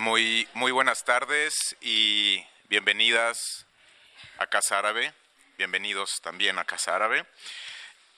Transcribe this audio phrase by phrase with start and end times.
[0.00, 3.64] Muy, muy buenas tardes y bienvenidas
[4.38, 5.14] a Casa Árabe,
[5.56, 7.24] bienvenidos también a Casa Árabe,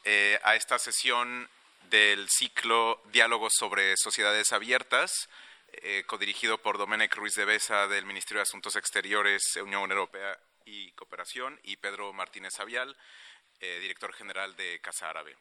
[0.05, 1.51] eh, a esta sesión
[1.91, 5.29] del ciclo Diálogos sobre Sociedades Abiertas,
[5.71, 10.93] eh, codirigido por Domenech Ruiz de Besa del Ministerio de Asuntos Exteriores, Unión Europea y
[10.93, 12.97] Cooperación, y Pedro Martínez Avial,
[13.61, 15.37] eh, director general de Casa Árabe.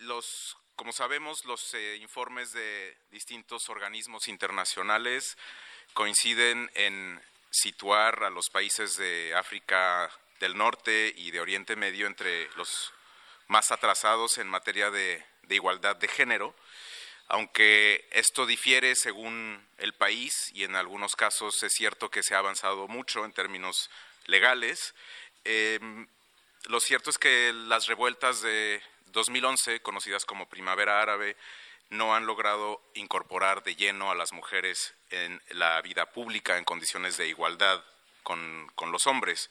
[0.00, 5.36] Los como sabemos, los eh, informes de distintos organismos internacionales
[5.94, 12.50] coinciden en situar a los países de África del Norte y de Oriente Medio entre
[12.56, 12.92] los
[13.48, 16.54] más atrasados en materia de, igualdad de género,
[17.28, 22.38] aunque esto difiere según el país y en algunos casos es cierto que se ha
[22.38, 23.88] avanzado mucho en términos
[24.26, 24.94] legales,
[25.44, 25.78] eh,
[26.64, 28.82] lo cierto es que las revueltas de
[29.16, 31.38] 2011, conocidas como Primavera Árabe,
[31.88, 37.16] no han logrado incorporar de lleno a las mujeres en la vida pública en condiciones
[37.16, 37.82] de igualdad
[38.22, 39.48] con, los hombres.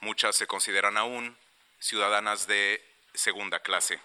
[0.00, 1.36] Muchas se consideran aún
[1.78, 2.84] ciudadanas de
[3.14, 4.00] segunda clase.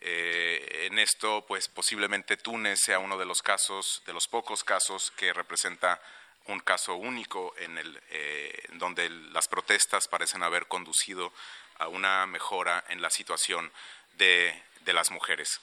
[0.00, 5.10] Eh, en esto, pues posiblemente Túnez sea uno de los casos, de los pocos casos
[5.16, 6.00] que representa
[6.46, 11.32] un caso único en el, eh, donde las protestas parecen haber conducido
[11.78, 13.72] a una mejora en la situación
[14.18, 15.60] de, las mujeres.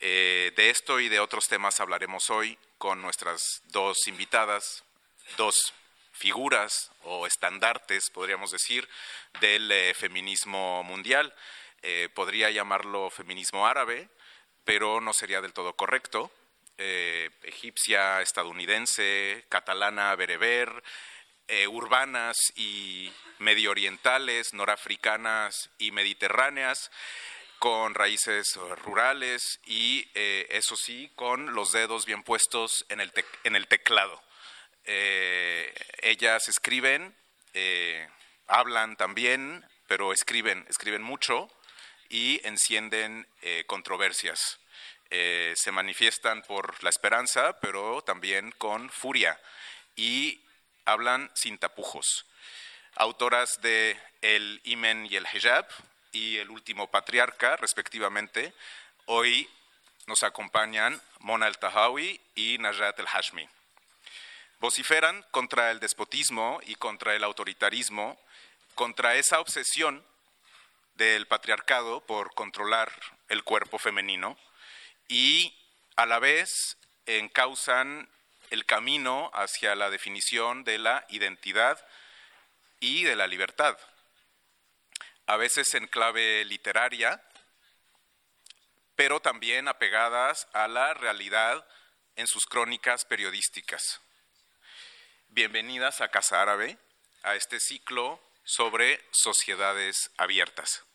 [0.00, 4.84] Eh, de esto y de otros temas hablaremos hoy con nuestras dos invitadas,
[5.36, 5.72] dos
[6.12, 8.88] figuras o estandartes, podríamos decir,
[9.40, 11.34] del eh, feminismo mundial.
[11.82, 14.08] Eh, podría llamarlo feminismo árabe,
[14.64, 16.30] pero no sería del todo correcto.
[17.42, 20.70] egipcia, estadounidense, catalana, bereber,
[21.70, 26.92] urbanas y medio orientales, norafricanas y mediterráneas
[27.58, 34.22] con raíces rurales y, eh, eso sí, con los dedos bien puestos en el, teclado.
[34.84, 37.14] Eh, ellas escriben,
[37.54, 38.08] eh,
[38.46, 41.50] hablan también, pero escriben, escriben mucho
[42.08, 43.26] y encienden
[43.66, 44.58] controversias.
[45.10, 49.40] se manifiestan por la esperanza, pero también con furia
[49.96, 50.42] y
[50.84, 52.26] hablan sin tapujos.
[52.94, 55.66] Autoras de El Imen y el Hijab,
[56.18, 58.52] y el último patriarca, respectivamente.
[59.06, 59.48] Hoy
[60.06, 63.48] nos acompañan Mona El Tahawi y Najat El Hashmi.
[64.58, 68.18] Vociferan contra el despotismo y contra el autoritarismo,
[68.74, 70.04] contra esa obsesión
[70.94, 72.90] del patriarcado por controlar
[73.28, 74.36] el cuerpo femenino
[75.06, 75.54] y
[75.94, 76.76] a la vez
[77.06, 78.08] encausan
[78.50, 81.78] el camino hacia la definición de la identidad
[82.80, 83.78] y de la libertad
[85.28, 87.22] a veces en clave literaria,
[88.96, 91.68] pero también apegadas a la realidad
[92.16, 94.00] en sus crónicas periodísticas.
[95.28, 96.78] Bienvenidas a Casa Árabe,
[97.24, 100.86] a este ciclo sobre sociedades abiertas.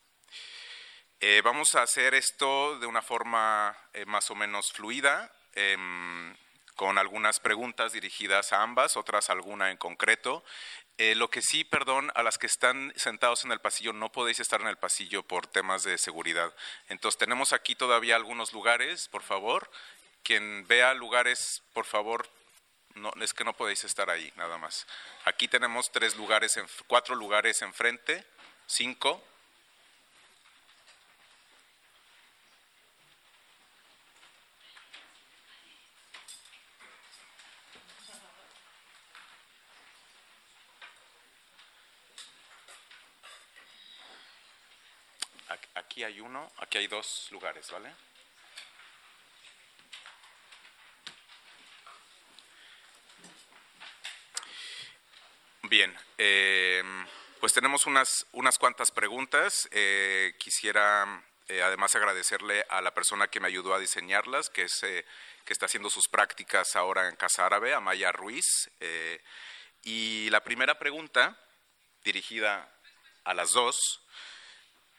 [1.19, 6.35] Eh, vamos a hacer esto de una forma eh, más o menos fluida, em,
[6.73, 10.43] con algunas preguntas dirigidas a ambas, otras alguna en concreto,
[10.97, 14.39] eh, lo que sí, perdón, a las que están sentados en el pasillo, no podéis
[14.39, 16.53] estar en el pasillo por temas de seguridad.
[16.87, 19.69] Entonces, tenemos aquí todavía algunos lugares, por favor.
[20.23, 22.29] Quien vea lugares, por favor,
[22.95, 24.85] no, es que no podéis estar ahí, nada más.
[25.25, 28.23] Aquí tenemos tres lugares, cuatro lugares enfrente,
[28.67, 29.23] cinco.
[45.93, 47.93] Aquí hay uno, aquí hay dos lugares, ¿vale?
[55.61, 56.81] Bien, eh,
[57.39, 59.69] pues tenemos unas, unas cuantas preguntas.
[59.69, 64.79] Eh, quisiera eh, además agradecerle a la persona que me ayudó a diseñarlas, que, es,
[64.79, 65.05] que
[65.53, 68.71] está haciendo sus prácticas ahora en Casa Árabe, Amaya Ruiz.
[69.83, 71.39] y la primera pregunta,
[72.03, 72.67] dirigida
[73.25, 74.01] a las dos,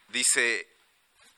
[0.06, 0.68] dice,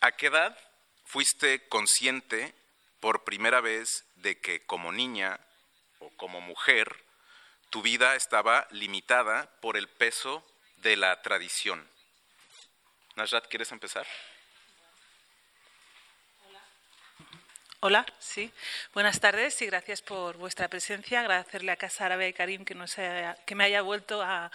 [0.00, 0.56] ¿A qué edad
[1.04, 2.54] fuiste consciente
[3.00, 5.40] por primera vez de que como niña
[5.98, 7.04] o como mujer
[7.70, 10.46] tu vida estaba limitada por el peso
[10.76, 11.88] de la tradición?
[13.16, 14.06] Najat, ¿quieres empezar?
[17.88, 18.50] Hola, sí.
[18.94, 21.20] Buenas tardes y gracias por vuestra presencia.
[21.20, 22.74] Agradecerle a Casa Árabe Karim que,
[23.46, 24.50] que me haya vuelto a,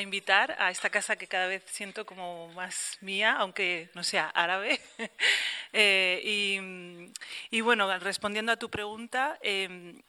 [0.00, 4.80] invitar a esta casa que cada vez siento como más mía, aunque no sea árabe.
[5.74, 7.12] Eh,
[7.50, 10.00] Y bueno, respondiendo a tu pregunta, em,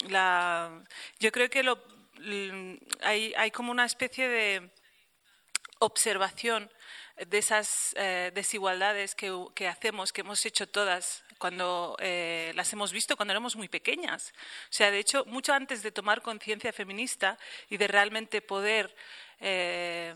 [1.20, 1.62] yo creo que
[3.02, 4.72] hay, hay como una especie de
[5.80, 6.72] observación
[7.18, 13.16] de esas eh, desigualdades que, hacemos, que hemos hecho todas cuando eh, las hemos visto
[13.16, 14.34] cuando éramos muy pequeñas.
[14.66, 17.38] O sea, de hecho, mucho antes de tomar conciencia feminista
[17.70, 18.96] y de realmente poder
[19.40, 20.16] eh,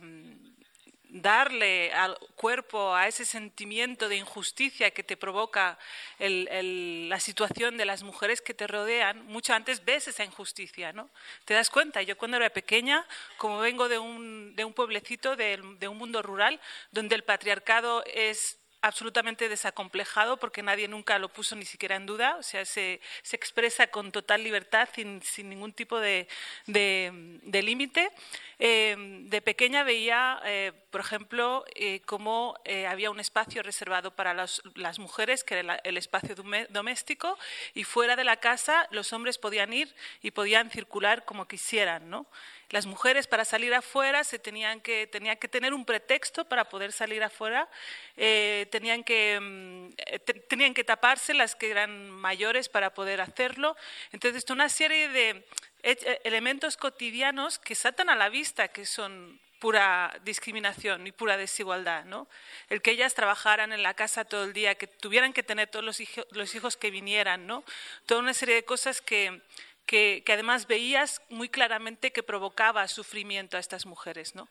[1.22, 5.80] darle al cuerpo a ese sentimiento de injusticia que te provoca
[6.20, 11.10] la situación de las mujeres que te rodean, mucho antes ves esa injusticia, ¿no?
[11.46, 12.02] Te das cuenta.
[12.02, 13.06] Yo cuando era pequeña,
[13.38, 16.60] como vengo de un, de un pueblecito, de un mundo rural,
[16.92, 22.36] donde el patriarcado es absolutamente desacomplejado porque nadie nunca lo puso ni siquiera en duda,
[22.40, 26.28] o sea, se, se expresa con total libertad, sin, sin ningún tipo de,
[26.68, 28.12] de, límite.
[28.60, 32.56] Eh, de pequeña veía, eh, por ejemplo, eh, cómo
[32.88, 36.36] había un espacio reservado para las mujeres, que era el espacio
[36.70, 37.38] doméstico,
[37.74, 42.28] y fuera de la casa los hombres podían ir y podían circular como quisieran, ¿no?
[42.70, 46.92] Las mujeres para salir afuera se tenían que, tenían que tener un pretexto para poder
[46.92, 47.70] salir afuera,
[48.18, 53.76] eh, tenían, que, mm, eh, tenían que taparse las que eran mayores para poder hacerlo.
[54.12, 55.46] Entonces, una serie de
[55.84, 62.06] eh, elementos cotidianos que saltan a la vista, que son pura discriminación y pura desigualdad,
[62.06, 62.28] ¿no?
[62.70, 65.86] El que ellas trabajaran en la casa todo el día, que tuvieran que tener todos
[65.86, 67.64] los hijos, los hijos que vinieran, ¿no?
[68.06, 69.42] Toda una serie de cosas que,
[69.86, 74.36] que, además veías muy claramente que provocaba sufrimiento a estas mujeres.
[74.36, 74.50] ¿no?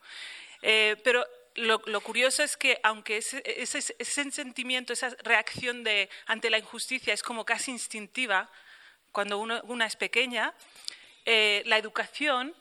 [0.62, 1.26] Eh, pero
[1.56, 7.44] lo, curioso es que aunque ese, sentimiento, esa reacción de, ante la injusticia es como
[7.44, 8.50] casi instintiva
[9.12, 10.54] cuando una es pequeña,
[11.24, 12.54] eh, la educación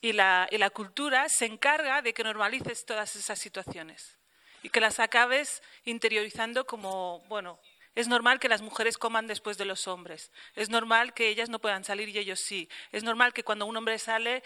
[0.00, 4.16] y la, y la cultura se encarga de que normalices todas esas situaciones
[4.62, 7.60] y que las acabes interiorizando como, bueno,
[7.94, 10.32] es normal que las mujeres coman después de los hombres.
[10.54, 12.68] Es normal que ellas no puedan salir y ellos sí.
[12.90, 14.42] Es normal que cuando un hombre sale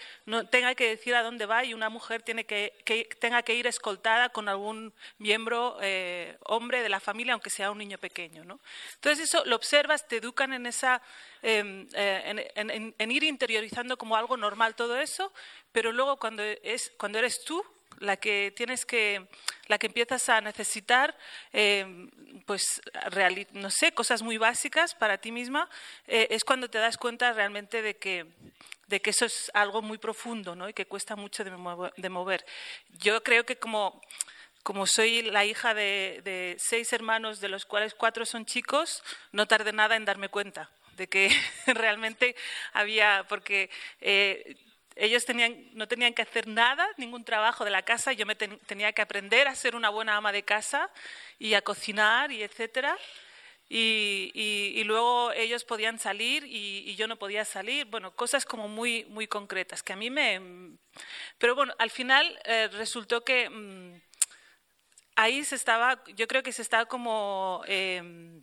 [0.51, 4.93] tenga que decir a dónde va y una mujer tenga que ir escoltada con algún
[5.19, 8.45] miembro eh, hombre de la familia, aunque sea un niño pequeño.
[8.45, 8.61] ¿no?
[8.95, 11.01] Entonces eso lo observas, te educan en, esa,
[11.43, 15.33] em, eh, en, ir interiorizando como algo normal todo eso,
[15.73, 17.65] pero luego cuando eres tú
[18.01, 19.27] la que tienes que,
[19.67, 21.17] la que empiezas a necesitar,
[21.53, 22.09] eh,
[22.47, 22.81] pues,
[23.53, 25.69] no sé, cosas muy básicas para ti misma,
[26.07, 28.27] eh, es cuando te das cuenta realmente de que,
[28.87, 30.69] de que eso es algo muy profundo, ¿no?
[30.69, 31.51] Y que cuesta mucho de,
[32.09, 32.47] mover.
[32.99, 34.01] Yo creo que como
[34.65, 39.03] como soy la hija de, seis hermanos, de los cuales cuatro son chicos,
[39.33, 41.31] no tardé nada en darme cuenta de que
[41.67, 42.37] realmente
[42.75, 43.71] había, porque
[44.03, 44.57] eh,
[44.99, 45.25] ellos
[45.75, 48.13] no tenían que hacer nada, ningún trabajo de la casa.
[48.13, 50.91] Yo me tenía que aprender a ser una buena ama de casa
[51.39, 52.99] y a cocinar y etcétera.
[53.69, 57.87] Y, luego ellos podían salir y, yo no podía salir.
[57.87, 60.77] Bueno, cosas como muy, muy concretas que a mí me.
[61.39, 64.01] Pero bueno, al final eh, resultó que mm,
[65.15, 67.63] ahí se estaba, yo creo que se estaba como.
[67.67, 68.43] Em,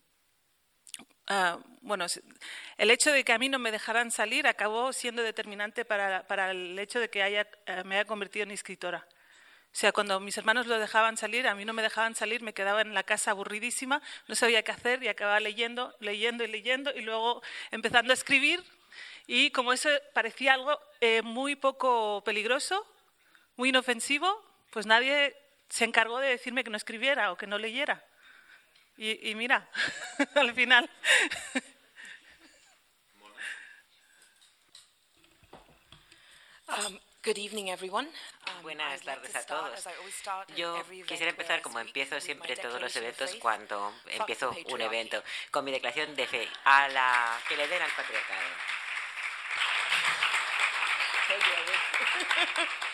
[1.27, 2.05] Ah, bueno,
[2.77, 6.77] el hecho de que a mí no me dejaran salir acabó siendo determinante para, el
[6.77, 9.07] hecho de que eh, me haya convertido en escritora.
[9.75, 12.53] O sea, cuando mis hermanos lo dejaban salir, a mí no me dejaban salir, me
[12.53, 16.91] quedaba en la casa aburridísima, no sabía qué hacer y acababa leyendo, leyendo y leyendo
[16.95, 18.63] y luego empezando a escribir.
[19.27, 22.85] Y como eso parecía algo eh, muy poco peligroso,
[23.57, 25.35] muy inofensivo, pues nadie
[25.69, 28.03] se encargó de decirme que no escribiera o que no leyera.
[28.97, 29.67] Y, y mira,
[30.35, 30.89] al final.
[36.67, 38.07] Um, good evening, everyone.
[38.07, 39.83] Um, Buenas tardes a todos.
[40.55, 45.21] Yo quisiera empezar como empiezo siempre todos los eventos cuando empiezo un evento,
[45.51, 48.41] con mi declaración de fe a la que le den al patriarcado.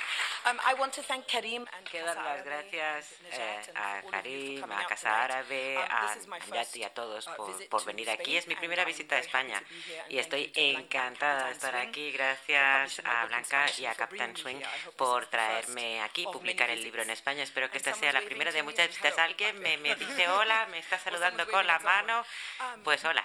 [0.50, 4.88] Um, I want to thank Karim and Quiero dar las gracias eh, a Karim, a
[4.88, 8.38] Casa Árabe, um, a Yat y a todos uh, por, por venir aquí.
[8.38, 9.62] Es mi primera visita a España
[10.10, 12.12] y estoy encantada de estar aquí.
[12.12, 14.62] Gracias a Blanca y a Captain Swing
[14.96, 17.44] por traerme aquí, publicar el libro en España.
[17.44, 19.16] Espero que esta sea la primera de muchas visitas.
[19.20, 22.26] Alguien me, me dice hola, me está saludando con la mano.
[22.60, 23.24] Um, pues hola.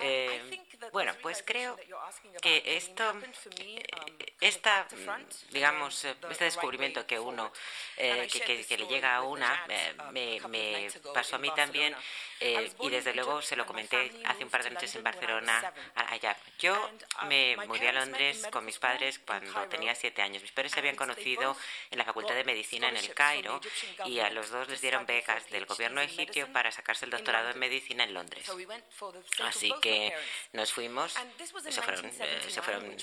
[0.00, 1.76] Eh, bueno, pues creo
[2.40, 3.12] que esto,
[4.40, 4.86] esta,
[5.50, 7.52] digamos, esta descubrimiento que uno,
[7.96, 11.94] eh, que, le llega a una, eh, me, pasó a mí también
[12.40, 16.36] Eh, y desde luego se lo comenté hace un par de noches en Barcelona allá.
[16.58, 16.74] Yo
[17.22, 20.42] um, me mudé a Londres con mis padres cuando tenía siete años.
[20.42, 21.56] Mis padres se habían conocido
[21.90, 23.60] en la Facultad de Medicina en el Cairo
[24.04, 27.58] y a los dos les dieron becas del gobierno egipcio para sacarse el doctorado en
[27.58, 28.50] medicina en Londres.
[29.42, 30.12] Así que
[30.52, 31.14] nos fuimos,
[31.68, 32.96] se fueron, eh, se fueron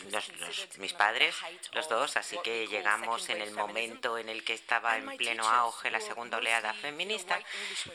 [0.78, 1.36] mis padres,
[1.74, 5.90] los dos, así que llegamos en el momento en el que estaba en pleno auge
[5.92, 7.40] la segunda oleada feminista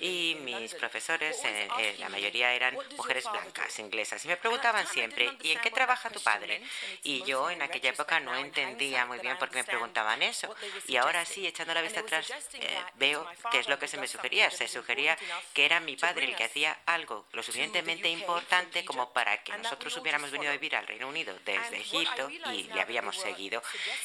[0.01, 5.31] y mis profesores, eh, eh, la mayoría eran mujeres blancas, inglesas, y me preguntaban siempre,
[5.43, 6.63] ¿y en qué trabaja tu padre?
[7.03, 10.55] Y yo en aquella época no entendía muy bien por qué me preguntaban eso.
[10.87, 14.07] Y ahora sí, echando la vista atrás, eh, veo qué es lo que se me
[14.07, 14.51] sugería.
[14.51, 15.17] Se sugería
[15.53, 19.97] que era mi padre el que hacía algo lo suficientemente importante como para que nosotros
[19.97, 23.63] hubiéramos venido a vivir al Reino Unido desde Egipto y le habíamos seguido.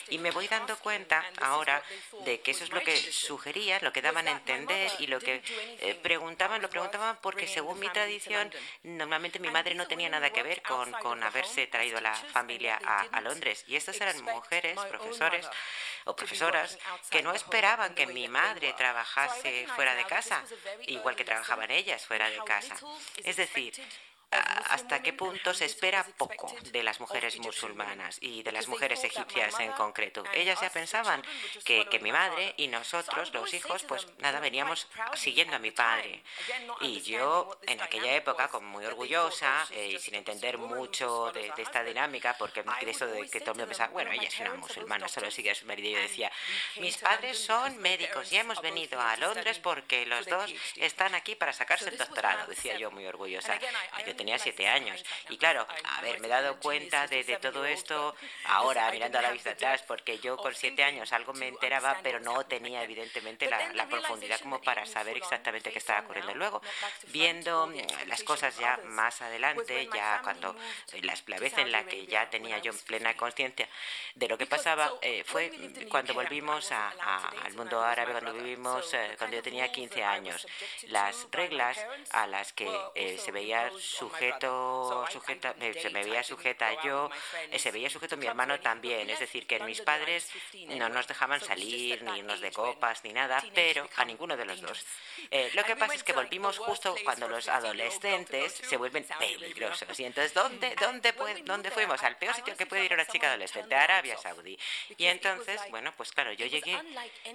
[0.09, 1.81] Y me voy dando cuenta ahora
[2.25, 5.41] de que eso es lo que sugerían, lo que daban a entender y lo que
[5.79, 8.51] eh, preguntaban, lo preguntaban porque según mi tradición,
[8.83, 12.79] normalmente mi madre no tenía nada que ver con, con haberse traído a la familia
[12.83, 13.63] a, a Londres.
[13.67, 15.47] Y estas eran mujeres, profesores
[16.05, 16.77] o profesoras
[17.09, 20.43] que no esperaban que mi madre trabajase fuera de casa,
[20.87, 22.75] igual que trabajaban ellas fuera de casa.
[23.23, 23.73] Es decir,
[24.69, 29.59] hasta qué punto se espera poco de las mujeres musulmanas y de las mujeres egipcias
[29.59, 30.23] en concreto.
[30.33, 31.23] Ellas ya pensaban
[31.63, 36.23] que, mi madre y nosotros, los hijos, pues nada, veníamos siguiendo a mi padre.
[36.81, 41.83] Y yo, en aquella época, como muy orgullosa eh, y sin entender mucho de, esta
[41.83, 45.07] dinámica, porque de eso de que todo el mundo pensaba, bueno, ella es una musulmana,
[45.07, 46.31] solo sigue a su marido, yo decía,
[46.77, 51.53] mis padres son médicos y hemos venido a Londres porque los dos están aquí para
[51.53, 53.59] sacarse el doctorado, decía yo muy orgullosa
[54.23, 55.03] tenía siete años.
[55.29, 58.15] Y claro, a ver, me he dado cuenta de, todo esto
[58.45, 62.21] ahora, mirando a la vista atrás, porque yo con siete años algo me enteraba, pero
[62.21, 66.33] no tenía evidentemente la, profundidad como para saber exactamente qué estaba ocurriendo.
[66.35, 66.61] Luego,
[67.07, 67.69] viendo
[68.07, 70.55] las cosas ya más adelante, ya cuando
[71.01, 73.67] la, la vez en la que ya tenía yo plena conciencia
[74.15, 75.51] de lo que pasaba, eh, fue
[75.89, 80.47] cuando volvimos al mundo árabe, cuando vivimos, eh, cuando yo tenía 15 años.
[80.87, 81.77] Las reglas
[82.11, 87.09] a las que eh, se veía su sujeto, sujeta, se me veía sujeta yo,
[87.51, 89.09] eh, se veía sujeto mi hermano también.
[89.09, 90.29] Es decir, que mis padres
[90.67, 94.61] no nos dejaban salir, ni irnos de copas, ni nada, pero a ninguno de los
[94.61, 94.85] dos.
[95.31, 99.99] Eh, lo que pasa es que volvimos justo cuando los adolescentes se vuelven peligrosos.
[99.99, 102.01] Y entonces, ¿dónde, dónde, dónde fuimos?
[102.03, 104.57] Al peor sitio que puede ir una chica adolescente, Arabia Saudí.
[104.97, 106.77] Y entonces, bueno, pues claro, yo llegué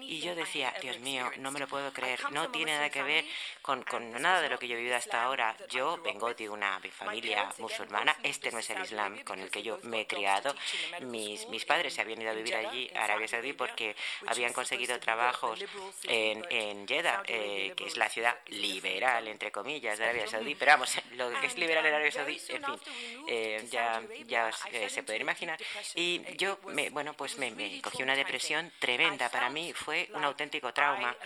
[0.00, 3.24] y yo decía, Dios mío, no me lo puedo creer, no tiene nada que ver
[3.62, 5.56] con, con nada de lo que yo he vivido hasta ahora.
[5.68, 6.57] Yo vengo de una
[6.90, 8.16] familia musulmana.
[8.22, 10.54] Este no es el Islam con el que yo me he criado.
[11.02, 13.94] Mis, mis padres se habían ido a vivir allí, a Arabia Saudí, porque
[14.26, 15.64] habían conseguido trabajos
[16.04, 20.54] en, en Jeddah, eh, que es la ciudad liberal, entre comillas, de Arabia Saudí.
[20.54, 22.80] Pero vamos, lo que es liberal en Arabia Saudí, en fin,
[23.28, 25.58] eh, ya, ya eh, se pueden imaginar.
[25.94, 29.28] Y yo, me, bueno, pues me, cogí una depresión tremenda.
[29.28, 31.16] Para mí fue un auténtico trauma.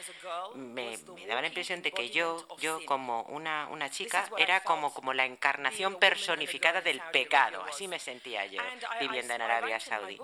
[0.55, 4.93] Me, me daba la impresión de que yo, yo como una, una chica, era como,
[4.93, 7.65] como la encarnación personificada del pecado.
[7.69, 8.63] Así me sentía yo
[9.01, 10.19] viviendo en Arabia Saudí.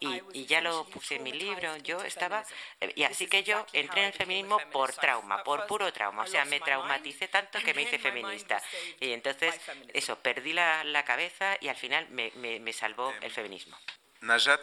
[0.00, 1.76] Y, ya lo puse en mi libro.
[1.78, 2.44] Yo estaba.
[2.80, 6.22] Eh, y así que yo entré en el feminismo por trauma, por puro trauma.
[6.22, 8.62] O sea, me traumaticé tanto que me hice feminista.
[9.00, 9.58] Y entonces,
[9.92, 13.76] eso, perdí la, cabeza y al final me, me, salvó el feminismo.
[14.20, 14.60] Najat,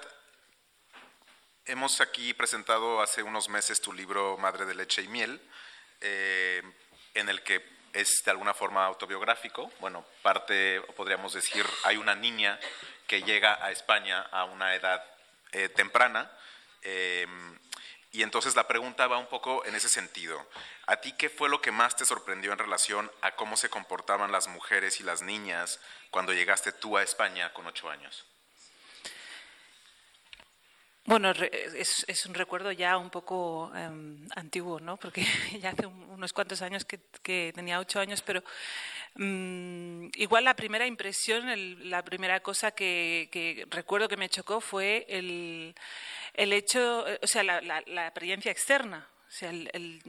[1.66, 5.42] hemos aquí presentado hace unos meses tu libro Madre de Leche y Miel,
[6.02, 6.64] eh,
[7.14, 7.62] en el que
[7.93, 9.72] es de alguna forma autobiográfico.
[9.79, 12.60] Bueno, parte, podríamos decir, hay una niña
[13.08, 15.03] que llega a España a una edad
[15.51, 16.31] eh, temprana.
[16.81, 17.60] Em,
[18.12, 20.48] y entonces la pregunta va un poco en ese sentido.
[20.88, 24.31] ¿A ti qué fue lo que más te sorprendió en relación a cómo se comportaban
[24.31, 25.79] las mujeres y las niñas
[26.10, 28.25] cuando llegaste tú a España con ocho años?
[31.10, 34.96] Bueno, es, es, un recuerdo ya un poco em, antiguo, ¿no?
[34.98, 35.24] Porque
[35.60, 38.44] ya hace unos cuantos años que, tenía ocho años, pero
[39.16, 41.48] mm, igual la primera impresión,
[41.89, 45.74] la primera cosa que, recuerdo que me chocó fue el,
[46.36, 49.10] el hecho, o sea, la, apariencia externa.
[49.28, 49.51] O sea,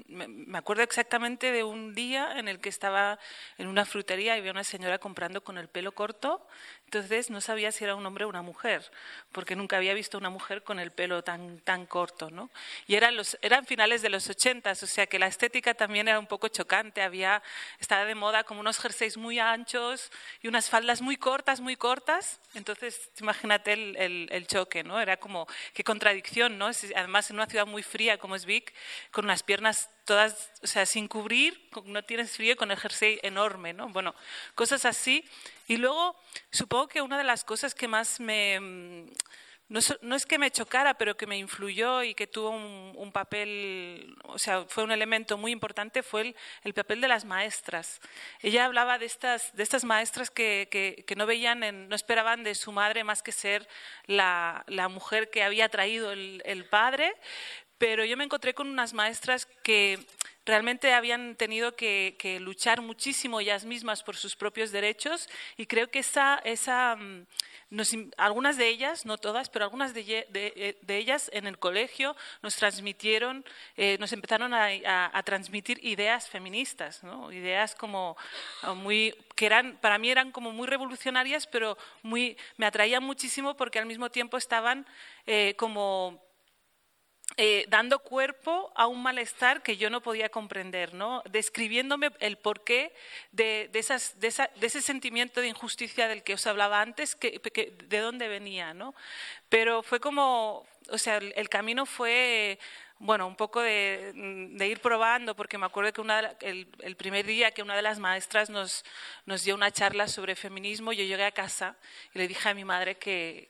[0.06, 3.18] me acuerdo exactamente de un día en el que estaba
[3.56, 6.46] en una frutería y vi a una señora comprando con el pelo corto
[6.90, 8.90] entonces no sabía si era un hombre o una mujer,
[9.30, 12.32] porque nunca había visto una mujer con el pelo tan, tan corto.
[12.32, 12.50] ¿no?
[12.88, 16.18] Y eran, los, eran finales de los ochentas, o sea que la estética también era
[16.18, 17.00] un poco chocante.
[17.00, 17.44] Había,
[17.78, 20.10] estaba de moda como unos jerseys muy anchos
[20.42, 22.40] y unas faldas muy cortas, muy cortas.
[22.54, 25.00] Entonces, imagínate el, el, choque, ¿no?
[25.00, 26.70] Era como, qué contradicción, ¿no?
[26.96, 28.74] Además, en una ciudad muy fría como es Vic,
[29.12, 33.72] con unas piernas todas, o sea, sin cubrir, no tienes frío, con el jersey enorme,
[33.72, 33.90] ¿no?
[33.90, 34.12] Bueno,
[34.56, 35.24] cosas así.
[35.68, 36.16] Y luego,
[36.50, 39.12] supongo que una de las cosas que más me mm,
[39.70, 44.36] no, es que me chocara, pero que me influyó y que tuvo un, papel, o
[44.36, 48.00] sea, fue un elemento muy importante, fue el, papel de las maestras.
[48.40, 53.04] Ella hablaba de estas, de estas maestras que, no veían, no esperaban de su madre
[53.04, 53.68] más que ser
[54.06, 57.14] la, mujer que había traído el, padre,
[57.80, 59.98] pero yo me encontré con unas maestras que
[60.44, 66.00] realmente habían tenido que, luchar muchísimo ellas mismas por sus propios derechos y creo que
[66.00, 67.24] esa, esa mm,
[68.18, 73.46] algunas de ellas, no todas, pero algunas de, eh, ellas en el colegio nos transmitieron,
[73.78, 77.00] eh, nos empezaron a, transmitir ideas feministas,
[77.32, 78.14] ideas como
[78.62, 83.56] ah, muy que eran para mí eran como muy revolucionarias, pero muy me atraían muchísimo
[83.56, 84.86] porque al mismo tiempo estaban
[85.26, 86.29] eh, como
[87.36, 91.22] eh, dando cuerpo a un malestar que yo no podía comprender, ¿no?
[91.30, 92.92] describiéndome el porqué
[93.32, 97.40] de, ese sentimiento de injusticia del que os hablaba antes, que,
[97.88, 98.74] de dónde venía.
[98.74, 98.94] ¿no?
[99.48, 102.58] Pero fue como, o sea, el, camino fue
[103.00, 104.12] bueno, un poco de,
[104.70, 108.84] ir probando, porque me acuerdo que el, primer día que una de las maestras nos,
[109.42, 111.76] dio una charla sobre feminismo, yo llegué a casa
[112.14, 113.48] y le dije a mi madre que,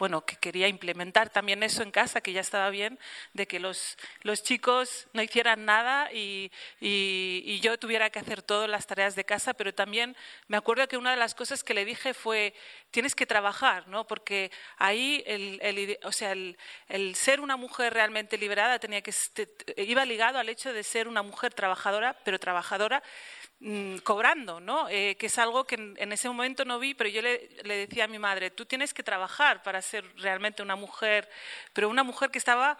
[0.00, 2.98] bueno, que quería implementar también eso en casa, que ya estaba bien,
[3.34, 3.98] de que los,
[4.42, 6.50] chicos no hicieran nada y,
[7.60, 10.16] yo tuviera que hacer todas las tareas de casa, pero también
[10.48, 12.54] me acuerdo que una de las cosas que le dije fue,
[12.90, 14.06] tienes que trabajar, ¿no?
[14.06, 16.56] porque ahí el, o sea, el,
[17.14, 19.12] ser una mujer realmente liberada tenía que,
[19.76, 23.02] iba ligado al hecho de ser una mujer trabajadora, pero trabajadora
[23.62, 24.88] Mm, cobrando, ¿no?
[24.88, 28.08] Eh, que es algo que en, ese momento no vi, pero yo le, decía a
[28.08, 31.28] mi madre, tú tienes que trabajar para ser realmente una mujer,
[31.74, 32.78] pero una mujer que estaba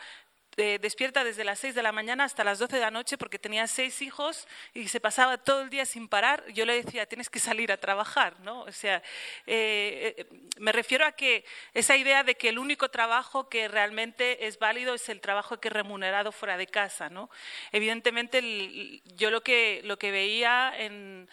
[0.57, 3.39] eh, despierta desde las 6 de la mañana hasta las 12 de la noche porque
[3.39, 6.45] tenía seis hijos y se pasaba todo el día sin parar.
[6.53, 8.63] Yo le decía, tienes que salir a trabajar, ¿no?
[8.63, 9.03] O sea,
[9.47, 10.27] eh,
[10.59, 14.95] me refiero a que esa idea de que el único trabajo que realmente es válido
[14.95, 17.31] es el trabajo que es remunerado fuera de casa, ¿no?
[17.71, 21.29] Evidentemente, yo lo que, lo que veía en,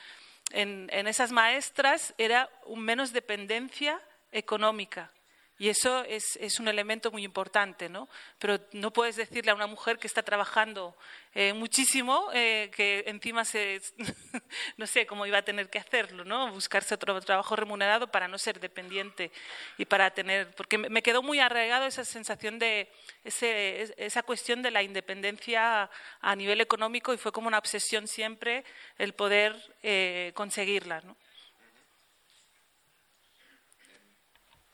[0.52, 4.00] en, en esas maestras era un menos dependencia
[4.32, 5.12] económica
[5.60, 8.08] y eso es, es, un elemento muy importante, ¿no?
[8.38, 10.96] Pero no puedes decirle a una mujer que está trabajando
[11.34, 13.82] eh, muchísimo eh, que encima se,
[14.78, 16.52] no sé cómo iba a tener que hacerlo, ¿no?
[16.52, 19.32] Buscarse otro trabajo remunerado para no ser dependiente
[19.80, 22.92] y para tener, porque me quedó muy arraigado esa sensación de
[23.24, 25.90] ese, esa cuestión de la independencia
[26.22, 28.64] a nivel económico y fue como una obsesión siempre
[29.00, 31.18] el poder eh, conseguirla, ¿no?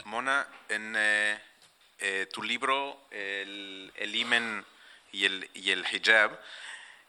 [0.06, 1.40] Mona, en eh,
[2.00, 4.66] eh, tu libro, el, el Imen
[5.12, 6.40] y el, y el hijab,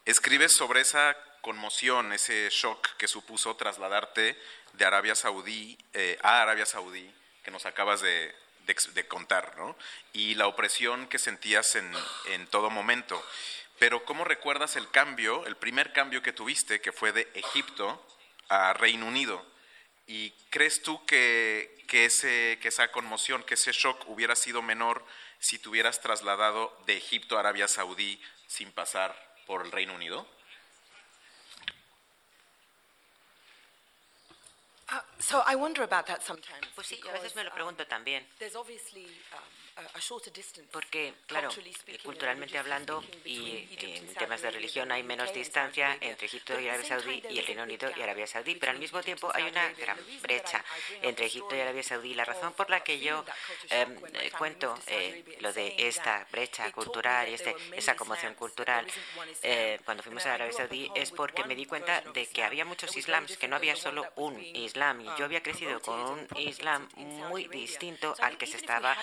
[0.04, 4.38] escribes sobre esa conmoción, ese shock que supuso trasladarte
[4.72, 8.35] de Arabia Saudí eh, a Arabia Saudí, que nos acabas de,
[8.66, 9.76] de, contar, ¿no?
[10.12, 11.92] Y la opresión que sentías en,
[12.26, 13.22] en todo momento.
[13.78, 18.04] Pero ¿cómo recuerdas el cambio, el primer cambio que tuviste, que fue de Egipto
[18.48, 19.54] a Reino Unido?
[20.07, 25.05] ¿Y crees tú que, que, ese, que esa conmoción, que ese shock hubiera sido menor
[25.38, 30.27] si te hubieras trasladado de Egipto a Arabia Saudí sin pasar por el Reino Unido?
[34.93, 35.01] Uh,
[36.75, 38.29] pues sí, a veces me lo pregunto también.
[40.71, 41.49] Porque, claro,
[42.05, 47.23] culturalmente hablando y en temas de religión hay menos distancia entre Egipto y Arabia Saudí
[47.29, 50.65] y el Reino Unido y Arabia Saudí, pero al mismo tiempo hay una gran brecha
[51.03, 52.15] entre Egipto y Arabia Saudí.
[52.15, 53.25] La razón por la que yo
[53.71, 58.87] em, eh, cuento eh, lo de esta brecha cultural y este, esa conmoción cultural
[59.43, 62.97] eh, cuando fuimos a Arabia Saudí es porque me di cuenta de que había muchos
[62.97, 65.01] islams, que no había solo un islam.
[65.01, 68.97] Y yo había crecido con un islam muy distinto al que se estaba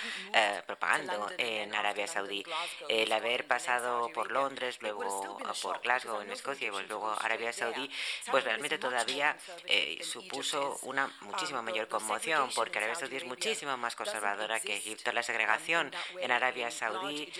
[0.61, 2.43] propagando en Arabia Saudí.
[2.87, 7.89] El haber pasado por Londres, luego por Glasgow en Escocia y luego Arabia Saudí,
[8.29, 13.95] pues realmente todavía eh, supuso una muchísima mayor conmoción porque Arabia Saudí es muchísimo más
[13.95, 15.11] conservadora que Egipto.
[15.11, 17.31] La segregación en Arabia Saudí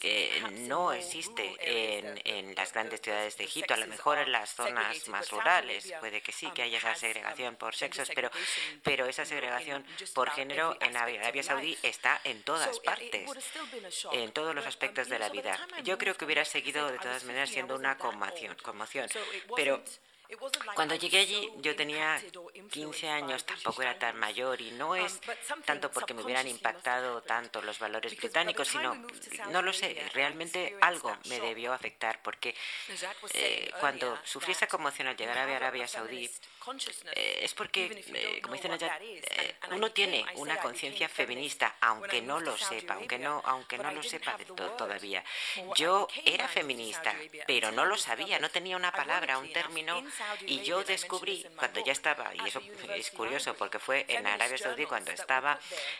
[0.00, 4.54] eh, no existe en, en las grandes ciudades de Egipto, a lo mejor en las
[4.54, 8.30] zonas más rurales puede que sí que haya esa segregación por sexos, pero,
[8.82, 13.28] pero esa segregación por género en Arabia Saudí está en todas partes,
[14.12, 15.58] en todos los aspectos de la vida.
[15.82, 19.08] Yo creo que hubiera seguido de todas maneras siendo una conmoción, conmoción.
[19.56, 19.82] Pero
[20.74, 22.20] Cuando llegué allí yo tenía
[22.70, 25.18] 15 años, tampoco era tan mayor y no es
[25.64, 28.94] tanto porque me hubieran impactado tanto los valores británicos, sino,
[29.50, 32.54] no lo sé, realmente algo me debió afectar porque
[33.32, 36.30] eh, cuando sufrí esa conmoción al llegar a Arabia Saudí,
[37.14, 38.98] eh, es porque, eh, como dicen allá,
[39.70, 44.36] uno tiene una conciencia feminista, aunque no lo sepa, aunque no, aunque no lo sepa
[44.36, 45.24] de todo todavía.
[45.76, 47.14] Yo era feminista,
[47.46, 50.02] pero no lo sabía, no tenía una palabra, un término.
[50.46, 52.60] y yo descubrí, cuando ya estaba, y eso
[52.94, 55.58] es curioso porque fue en Arabia Saudí, cuando estaba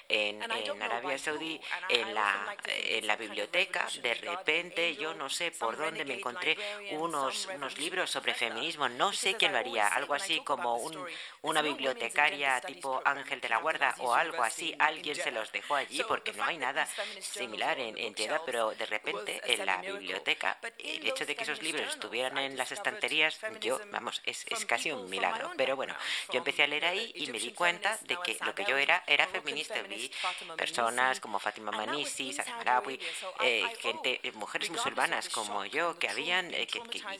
[0.08, 0.42] en,
[0.82, 6.14] Arabia Saudí, en la, en la biblioteca, de repente yo no sé por dónde me
[6.14, 6.56] encontré
[6.92, 11.06] unos, unos libros sobre feminismo, no sé quién lo haría, algo así como un,
[11.42, 16.02] una bibliotecaria tipo Ángel de la Guarda o algo así, alguien se los dejó allí
[16.06, 16.86] porque no hay nada
[17.20, 21.88] similar en, en pero de repente en la biblioteca, el hecho de que esos libros
[21.88, 25.50] estuvieran en las estanterías, yo, vamos, es, es casi un milagro.
[25.56, 25.94] Pero bueno,
[26.32, 29.02] yo empecé a leer ahí y me di cuenta de que lo que yo era
[29.06, 29.80] era feminista.
[29.82, 30.10] Vi
[30.56, 32.98] personas como Fátima Manisi, Sara Marawi,
[33.40, 36.66] eh, gente, eh, mujeres musulmanas como yo que habían, eh,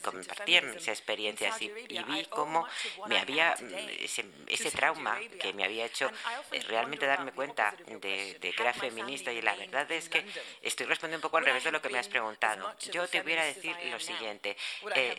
[0.03, 1.69] compartían esas experiencias y,
[2.09, 2.67] vi cómo
[3.07, 6.11] me había mm, ese, trauma que me había hecho
[6.69, 10.25] realmente darme cuenta de, que era feminista y la verdad es que
[10.63, 12.75] estoy respondiendo un poco al revés de lo que me has preguntado.
[12.93, 14.57] Yo te hubiera decir lo siguiente,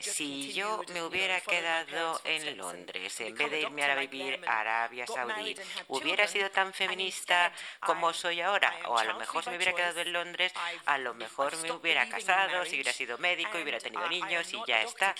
[0.01, 5.05] si yo me hubiera quedado en Londres en vez de irme a vivir a Arabia
[5.07, 5.55] Saudí,
[5.87, 8.73] ¿hubiera sido tan feminista como soy ahora?
[8.87, 10.53] O a lo mejor si me hubiera quedado en Londres,
[10.85, 14.81] a lo mejor me hubiera casado, si hubiera sido médico, hubiera tenido niños y ya
[14.81, 15.15] está.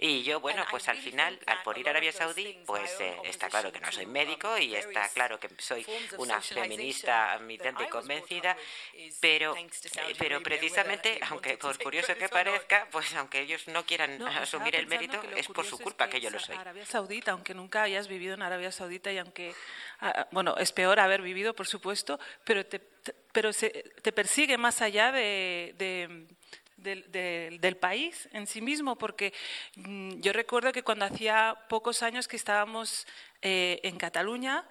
[0.00, 2.23] Y yo, bueno, pues al final, al por ir a Arabia Saudí,
[2.66, 5.86] pues eh, está claro que no soy médico y está claro que soy
[6.18, 8.56] una feminista admitente y convencida,
[9.20, 14.76] pero, eh, pero precisamente, aunque por curioso que parezca, pues aunque ellos no quieran asumir
[14.76, 16.56] el mérito, es por su culpa que yo lo soy.
[16.56, 19.54] Arabia Saudita, aunque nunca hayas vivido en Arabia Saudita y aunque,
[20.00, 22.80] ah, ah, bueno, es peor haber vivido, por supuesto, pero te,
[23.32, 23.70] pero se,
[24.02, 26.26] te persigue más allá de,
[26.76, 29.32] del, país en sí mismo, porque
[29.76, 33.06] mm, yo recuerdo que cuando hacía pocos años que estábamos
[33.42, 34.64] eh, en Cataluña,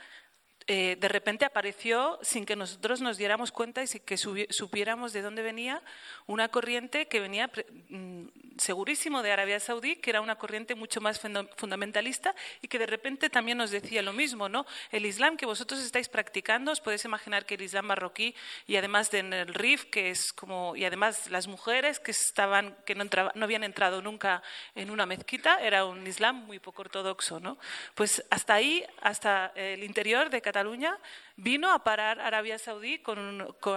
[0.67, 5.21] eh, de repente apareció, sin que nosotros nos diéramos cuenta y sin que supiéramos de
[5.21, 5.81] dónde venía,
[6.25, 7.49] una corriente que venía
[7.89, 8.25] mm,
[8.57, 13.29] segurísimo de Arabia Saudí, que era una corriente mucho más fundamentalista y que de repente
[13.29, 14.65] también nos decía lo mismo, ¿no?
[14.91, 18.35] El Islam que vosotros estáis practicando, os podéis imaginar que el Islam marroquí
[18.67, 22.75] y además de en el RIF, que es como y además las mujeres que estaban
[22.85, 23.05] que no,
[23.41, 24.43] habían entrado nunca
[24.75, 27.57] en una mezquita, era un Islam muy poco ortodoxo, ¿no?
[27.95, 30.99] Pues hasta ahí, hasta el interior de Cataluña
[31.35, 33.01] vino a parar Arabia Saudí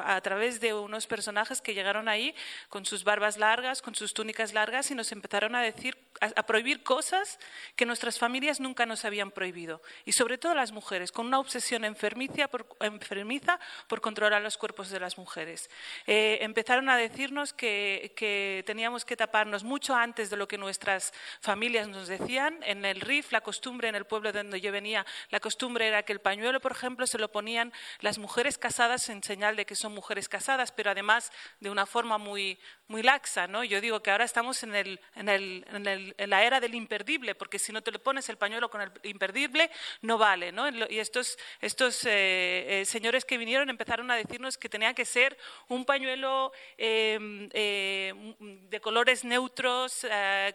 [0.04, 2.34] a través de unos personajes que llegaron ahí
[2.68, 6.82] con sus barbas largas, con sus túnicas largas y nos empezaron a decir, a, prohibir
[6.82, 7.38] cosas
[7.74, 9.82] que nuestras familias nunca nos habían prohibido.
[10.04, 14.90] Y sobre todo las mujeres, con una obsesión enfermiza por, enfermiza por controlar los cuerpos
[14.90, 15.70] de las mujeres.
[16.06, 21.12] Eh, empezaron a decirnos que, que teníamos que taparnos mucho antes de lo que nuestras
[21.40, 22.58] familias nos decían.
[22.62, 26.02] En el RIF, la costumbre, en el pueblo de donde yo venía, la costumbre era
[26.02, 27.30] que el pañuelo, por ejemplo, se lo
[28.00, 31.30] las mujeres casadas en señal de que son mujeres casadas, pero además
[31.61, 33.46] de una forma muy, muy laxa.
[33.46, 33.64] ¿no?
[33.64, 37.59] Yo digo que ahora estamos en, el, en, el, en, la era del imperdible, porque
[37.59, 39.70] si no te le pones el pañuelo con el imperdible,
[40.03, 40.53] no vale.
[40.53, 40.68] ¿no?
[40.88, 45.37] Y estos, estos eh, eh, señores que vinieron empezaron a decirnos que tenía que ser
[45.68, 50.07] un pañuelo em, eh, de colores neutros,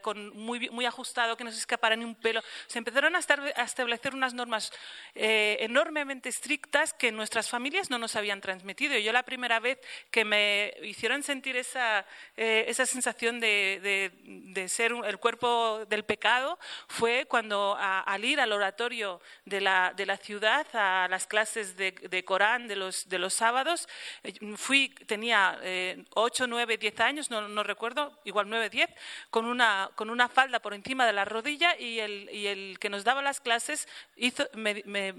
[0.02, 2.42] con muy, muy ajustado, que no se escapara ni un pelo.
[2.68, 4.72] Se empezaron a, a establecer unas normas
[5.14, 8.98] enormemente estrictas que nuestras familias no nos habían transmitido.
[8.98, 12.06] Yo la primera vez que me hicieron sentir esa,
[12.38, 14.12] eh, esa sensación de,
[14.54, 16.58] de, ser el cuerpo del pecado
[16.88, 22.24] fue cuando al ir al oratorio de la, de la, ciudad, a las clases de,
[22.26, 23.88] Corán de los, de los sábados,
[24.24, 28.90] eh, fui, tenía eh, 8, 9, 10 años, no, no, recuerdo, igual 9, 10,
[29.30, 32.90] con una, con una falda por encima de la rodilla y el, y el que
[32.90, 35.14] nos daba las clases hizo, me, me,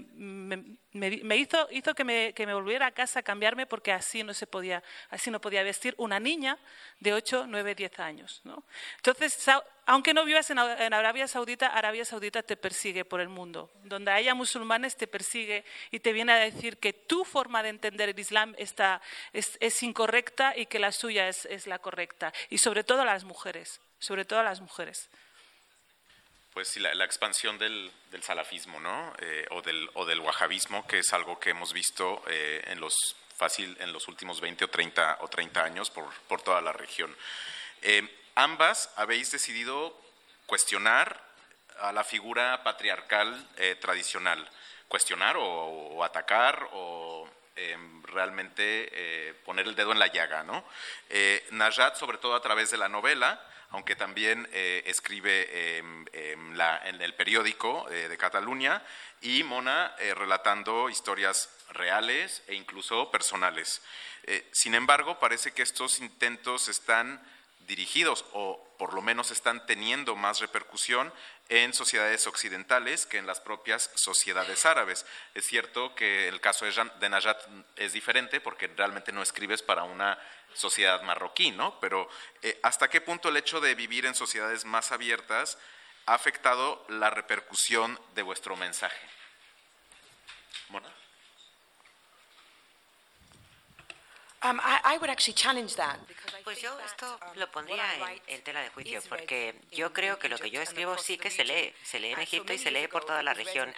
[0.93, 4.33] me, hizo, hizo que, me, que me volviera a casa a cambiarme porque así no
[4.33, 6.57] se podía, así no podía vestir una niña
[7.03, 8.41] de 8, 9, 10 años.
[8.45, 8.63] ¿no?
[8.95, 9.45] Entonces,
[9.85, 13.69] aunque no vivas en, Arabia Saudita, Arabia Saudita te persigue por el mundo.
[13.83, 18.09] Donde haya musulmanes te persigue y te viene a decir que tu forma de entender
[18.09, 19.01] el Islam está,
[19.33, 22.33] es, es incorrecta y que la suya es, es la correcta.
[22.49, 25.09] Y sobre todo las mujeres, sobre todo las mujeres
[26.53, 29.11] pues sí, la, expansión del, salafismo, ¿no?
[29.17, 32.93] Eh, o, del, o del wahabismo, que es algo que hemos visto eh, en los
[33.43, 37.13] fácil en los últimos 20 o 30, o 30 años por, por toda la región.
[37.81, 38.01] Eh,
[38.35, 39.93] ambas habéis decidido
[40.45, 41.19] cuestionar
[41.81, 43.27] a la figura patriarcal
[43.57, 44.49] eh, tradicional,
[44.87, 47.27] cuestionar o, atacar o
[47.57, 50.43] em, realmente eh, poner el dedo en la llaga.
[50.43, 50.63] ¿no?
[51.09, 53.41] Eh, Najat, sobre todo a través de la novela,
[53.73, 54.47] aunque también
[54.85, 58.81] escribe em, em, en el periódico de Cataluña,
[59.21, 63.81] y Mona relatando historias reales e incluso personales.
[64.51, 67.21] sin embargo, parece que estos intentos están
[67.67, 71.13] dirigidos o por lo menos están teniendo más repercusión
[71.49, 75.05] en sociedades occidentales que en las propias sociedades árabes.
[75.33, 77.39] Es cierto que el caso de Najat
[77.75, 80.17] es diferente porque realmente no escribes para una
[80.53, 81.79] sociedad marroquí, ¿no?
[81.79, 82.09] Pero
[82.41, 85.57] eh, ¿hasta qué punto el hecho de vivir en sociedades más abiertas
[86.05, 89.07] ha afectado la repercusión de vuestro mensaje?
[96.43, 97.85] Pues yo esto um, lo pondría
[98.27, 101.45] en, tela de juicio, porque yo creo que lo que yo escribo sí que se
[101.45, 103.73] lee, se lee en Egipto y se lee por toda la región.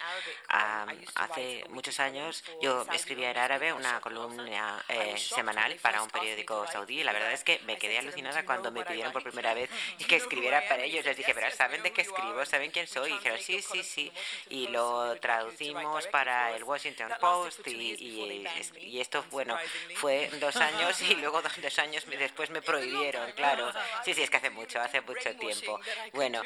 [0.48, 7.00] hace muchos años yo escribía en árabe una columna eh, semanal para un periódico saudí
[7.00, 9.70] y la verdad es que me quedé alucinada cuando me pidieron por primera vez
[10.08, 11.04] que escribiera para ellos.
[11.04, 12.44] Les dije, pero ¿saben de qué escribo?
[12.44, 13.12] ¿Saben quién soy?
[13.12, 14.12] Y dijeron, sí, sí, sí.
[14.50, 18.44] Y lo traducimos para el Washington Post y,
[18.80, 19.56] y esto, bueno,
[19.94, 23.72] fue dos años y luego dos años después me prohibieron, claro.
[24.04, 25.80] Sí, sí, es que hace mucho, hace mucho tiempo.
[26.12, 26.42] Bueno,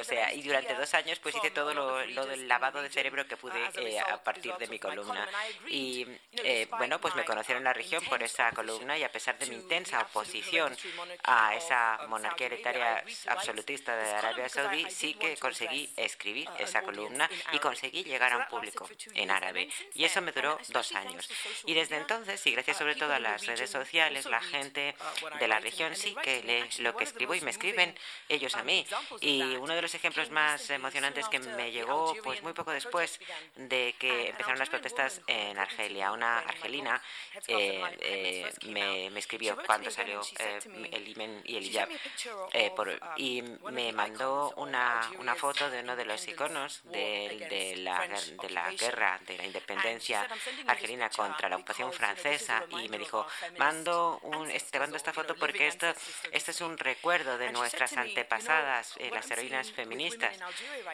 [0.00, 3.36] o sea, y durante dos años pues hice todo lo, del lavado de cerebro que
[3.36, 5.28] pude eh, a partir de mi columna.
[5.68, 9.38] Y eh, bueno, pues me conocieron en la región por esa columna y a pesar
[9.38, 10.76] de mi intensa oposición
[11.24, 17.58] a esa monarquía hereditaria absolutista de Arabia Saudí, sí que conseguí escribir esa columna y
[17.58, 19.68] conseguí llegar a un público en árabe.
[19.94, 21.28] Y eso me duró dos años.
[21.64, 24.94] Y desde entonces, y gracias sobre todo a la redes sociales, la gente
[25.38, 27.94] de la región sí que lee lo que escribo y me escriben
[28.28, 28.86] ellos a mí.
[29.20, 33.20] Y uno de los ejemplos más emocionantes que me llegó pues muy poco después
[33.56, 36.12] de que empezaron las protestas en Argelia.
[36.12, 37.00] Una argelina
[37.46, 40.58] eh, eh, me, escribió cuando salió eh,
[40.92, 41.88] el imen y el hijab
[43.16, 48.06] y me mandó una, una foto de uno de los iconos de, de, la,
[48.42, 50.26] de la guerra, de la independencia
[50.66, 53.26] argelina contra la ocupación francesa y me dijo,
[53.58, 55.86] mando un, te mando esta foto porque esto,
[56.32, 60.36] esto es un recuerdo de nuestras antepasadas, eh, las heroínas feministas.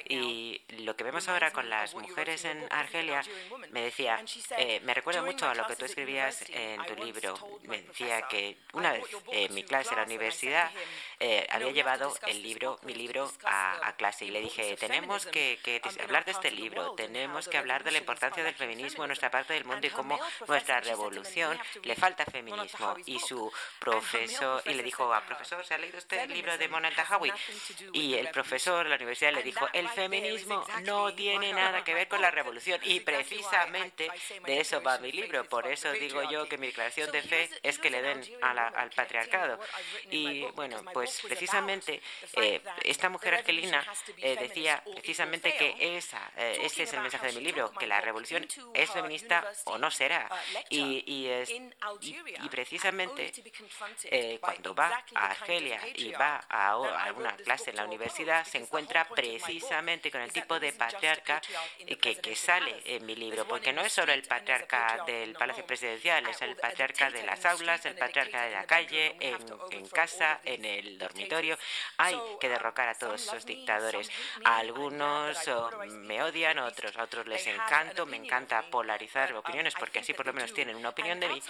[0.09, 3.23] Y lo que vemos ahora con las mujeres en Argelia,
[3.70, 4.23] me decía,
[4.59, 7.35] eh, me recuerda mucho a lo que tú escribías en tu libro.
[7.62, 10.70] Me decía que una vez en mi clase en la universidad
[11.20, 15.81] eh, había llevado el libro, mi libro a, clase y le dije, tenemos que, que
[16.03, 19.53] hablar de este libro, tenemos que hablar de la importancia del feminismo en nuestra parte
[19.53, 20.18] del mundo y cómo
[20.49, 22.96] nuestra revolución le falta feminismo.
[23.06, 26.90] Y su profesor, y le dijo, a profesor, ¿se ha leído este libro de Mona
[26.94, 27.32] Tahawi?
[27.92, 32.08] Y el profesor de la universidad le dijo, el feminismo no tiene nada que ver
[32.08, 32.80] con la revolución.
[32.84, 34.10] Y precisamente
[34.44, 35.44] de eso va mi libro.
[35.44, 39.58] Por eso digo yo que mi declaración de fe es que le den al patriarcado.
[40.10, 42.02] Y bueno, pues precisamente
[42.34, 43.84] eh, esta mujer argelina
[44.18, 48.00] eh, decía precisamente que esa, eh, ese es el mensaje de mi libro, que la
[48.00, 50.28] revolución es feminista o no será.
[50.70, 51.50] Y, y, es,
[52.04, 53.32] y, precisamente
[54.04, 58.58] eh, cuando va a Argelia y va a, a, una clase en la universidad, se
[58.58, 61.40] encuentra precisamente con el tipo de patriarca
[61.78, 66.26] que, que sale en mi libro, porque no es solo el patriarca del Palacio Presidencial,
[66.26, 69.38] es el patriarca de las aulas, el patriarca de la calle, en,
[69.70, 71.58] en casa, en el dormitorio.
[71.98, 74.10] Hay que derrocar a todos esos dictadores.
[74.44, 75.38] algunos
[75.88, 80.32] me odian, otros, a otros les encanto, me encanta polarizar opiniones porque así por lo
[80.32, 81.42] menos tienen una opinión de mí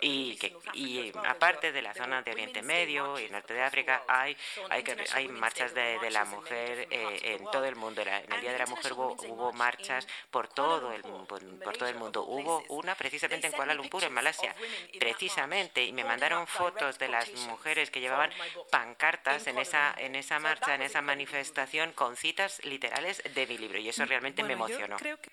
[0.00, 4.36] y, que, y aparte de la zona de Oriente Medio y Norte de África, hay,
[4.70, 8.02] hay, hay marchas de, de la mujer eh, en todo el mundo.
[8.02, 11.96] En el Día de la Mujer hubo, marchas por todo, el, por, por todo el
[11.96, 12.24] mundo.
[12.24, 14.54] Hubo una precisamente en Kuala Lumpur, en Malasia,
[14.98, 18.30] precisamente, y me mandaron fotos de las mujeres que llevaban
[18.70, 23.78] pancartas en esa, en esa marcha, en esa manifestación, con citas literales de mi libro,
[23.78, 24.96] y eso realmente me emocionó.
[24.96, 25.30] creo que,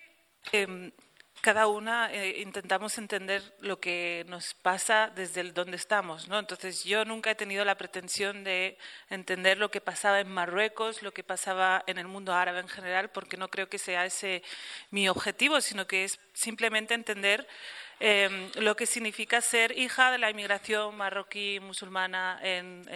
[0.51, 0.91] em,
[1.41, 6.37] cada una eh, intentamos entender lo que nos pasa desde donde estamos, ¿no?
[6.37, 8.77] Entonces yo nunca he tenido la pretensión de
[9.09, 13.09] entender lo que pasaba en Marruecos, lo que pasaba en el mundo árabe en general,
[13.09, 14.43] porque no creo que sea ese
[14.91, 17.47] mi objetivo, sino que es simplemente entender
[17.99, 22.87] em, lo que significa ser hija de la inmigración marroquí musulmana en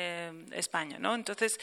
[0.53, 1.15] España, ¿no?
[1.15, 1.59] Entonces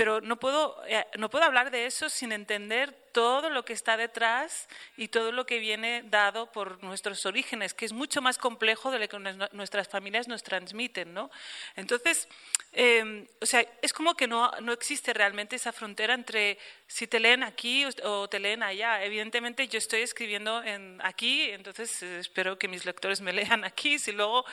[0.00, 3.96] pero no puedo, eh, no puedo hablar de eso sin entender todo lo que está
[3.96, 8.90] detrás y todo lo que viene dado por nuestros orígenes, que es mucho más complejo
[8.90, 9.18] de lo que
[9.52, 11.30] nuestras familias nos transmiten, ¿no?
[11.76, 12.28] Entonces,
[12.72, 17.20] em, o sea, es como que no, no existe realmente esa frontera entre si te
[17.20, 19.04] leen aquí o te leen allá.
[19.04, 23.98] Evidentemente, yo estoy escribiendo en aquí, entonces eh, espero que mis lectores me lean aquí.
[23.98, 24.44] Si luego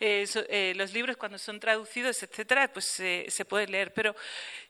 [0.00, 3.92] eh, eh, los libros cuando son traducidos, etcétera, pues se puede leer.
[3.92, 4.14] Pero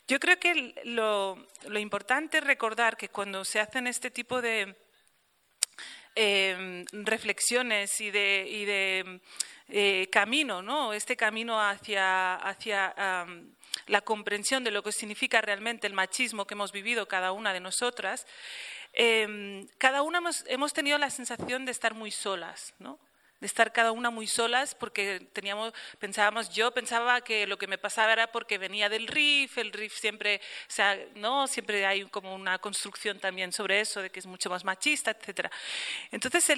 [0.09, 1.37] yo creo que lo,
[1.75, 4.77] importante es recordar que cuando se hacen este tipo de
[6.15, 9.21] em, reflexiones y de, y de
[9.69, 10.93] eh, camino, ¿no?
[10.93, 12.95] este camino hacia, hacia
[13.87, 17.61] la comprensión de lo que significa realmente el machismo que hemos vivido cada una de
[17.61, 18.27] nosotras,
[18.93, 22.99] em, cada una hemos, hemos, tenido la sensación de estar muy solas, ¿no?
[23.41, 27.79] De estar cada una muy solas porque teníamos pensábamos yo pensaba que lo que me
[27.79, 32.35] pasaba era porque venía del RIF el RIF siempre o sea no siempre hay como
[32.35, 35.51] una construcción también sobre eso de que es mucho más machista etcétera.
[36.11, 36.53] Entonces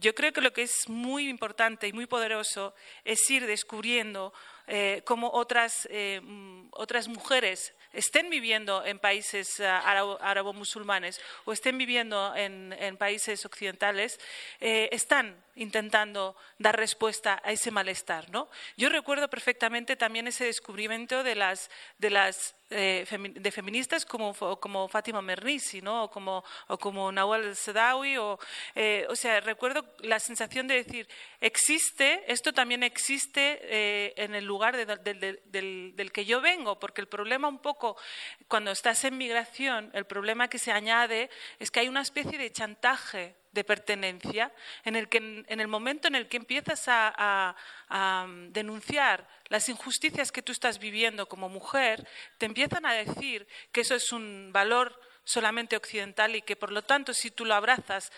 [0.00, 4.32] yo creo que lo que es muy importante y muy poderoso es ir descubriendo
[4.66, 11.76] eh, cómo otras, eh, mm, otras mujeres estén viviendo en países uh, árabo-musulmanes o estén
[11.76, 14.18] viviendo en, países occidentales,
[14.60, 18.30] eh, están intentando dar respuesta a ese malestar.
[18.30, 18.48] ¿no?
[18.76, 24.88] Yo recuerdo perfectamente también ese descubrimiento de las, de las eh, de feministas como, como
[24.88, 26.04] Fátima Mernissi, ¿no?
[26.04, 28.38] o como, o como Nawal Sadawi, o,
[28.74, 31.06] eh, o sea, recuerdo la sensación de decir,
[31.40, 37.08] existe, esto también existe eh, en el lugar del, del, que yo vengo, porque el
[37.08, 37.96] problema un poco,
[38.48, 42.52] cuando estás en migración, el problema que se añade es que hay una especie de
[42.52, 44.52] chantaje de pertenencia,
[44.84, 47.54] en el que en el momento en el que empiezas a,
[48.50, 53.94] denunciar las injusticias que tú estás viviendo como mujer, te empiezan a decir que eso
[53.94, 58.10] es un valor solamente occidental y que por lo tanto si tú lo abrazas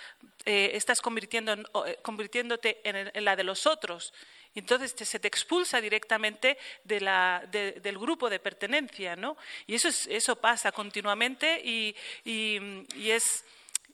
[0.44, 4.14] eh, estás eh, convirtiéndote en, la de los otros.
[4.54, 9.36] Entonces se te expulsa directamente del grupo de pertenencia, ¿no?
[9.66, 13.44] Y eso, eso pasa continuamente y, y es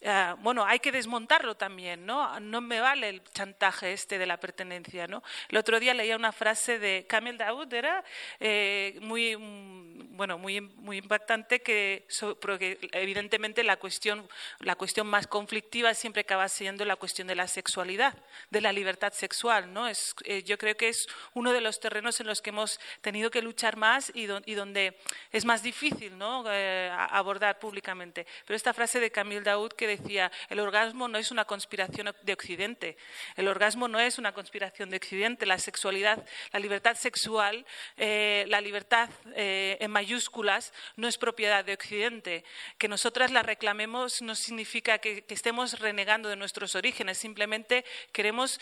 [0.03, 2.41] Ah, bueno, hay que desmontarlo también, ¿no?
[2.41, 5.23] No me vale el chantaje este de la pertenencia, ¿no?
[5.51, 8.03] El otro día leía una frase de Kamel Daoud, era
[8.39, 12.07] eh, muy, mm, bueno, muy, muy impactante, que,
[12.41, 14.27] porque evidentemente la cuestión,
[14.61, 18.17] la cuestión más conflictiva siempre acaba siendo la cuestión de la sexualidad,
[18.49, 19.87] de la libertad sexual, ¿no?
[19.87, 23.31] Es, eh, yo creo que es uno de los terrenos en los que hemos tenido
[23.31, 24.99] que luchar más y, donde
[25.31, 26.45] es más difícil, ¿no?
[26.51, 28.27] Eh, abordar públicamente.
[28.47, 32.33] Pero esta frase de Camille Daoud que decía, el orgasmo no es una conspiración de
[32.33, 32.96] Occidente,
[33.37, 37.64] el orgasmo no es una conspiración de Occidente, la sexualidad, la libertad sexual,
[37.96, 42.44] eh, la libertad eh, en mayúsculas no es propiedad de Occidente.
[42.79, 48.61] Que nosotras la reclamemos no significa que, estemos renegando de nuestros orígenes, simplemente queremos,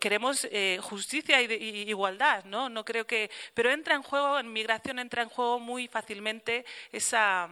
[0.00, 2.68] queremos eh, justicia y, igualdad, ¿no?
[2.68, 7.50] No creo que, pero entra en juego, en migración entra en juego muy fácilmente esa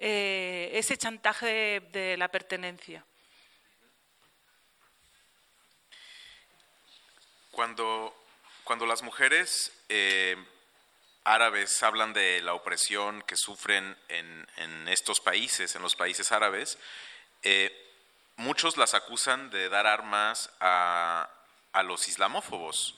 [0.00, 3.04] eh, ese chantaje de, la pertenencia.
[7.50, 8.14] Cuando,
[8.62, 10.36] cuando las mujeres eh,
[11.24, 16.78] árabes hablan de la opresión que sufren en, estos países, en los países árabes,
[17.42, 17.72] eh,
[18.36, 21.28] muchos las acusan de dar armas a,
[21.72, 22.94] a, los islamófobos,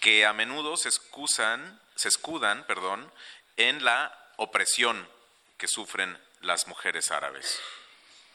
[0.00, 3.10] que a menudo se excusan, se escudan, perdón,
[3.56, 5.08] en la opresión
[5.56, 7.60] que sufren las mujeres árabes.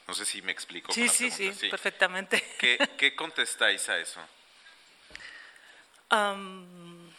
[0.08, 0.92] No sé si me explico.
[0.94, 2.44] Sí, sí, sí, perfectamente.
[2.60, 4.20] ¿Qué, contestáis a eso?
[6.12, 7.10] Um,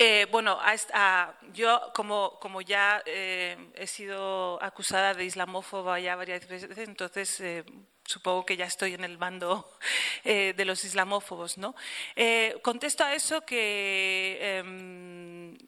[0.00, 0.58] eh, bueno,
[1.52, 7.64] yo como, como ya eh, he sido acusada de islamófoba ya varias veces, entonces eh,
[8.04, 9.68] supongo que ya estoy en el bando
[10.24, 11.74] de los islamófobos, ¿no?
[12.62, 15.58] contesto a eso que em,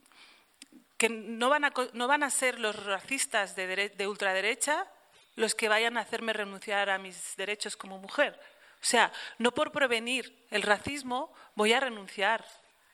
[1.00, 4.86] que no van a, no van a ser los racistas de, ultraderecha
[5.34, 8.38] los que vayan a hacerme renunciar a mis derechos como mujer.
[8.74, 12.44] O sea, no por prevenir el racismo voy a renunciar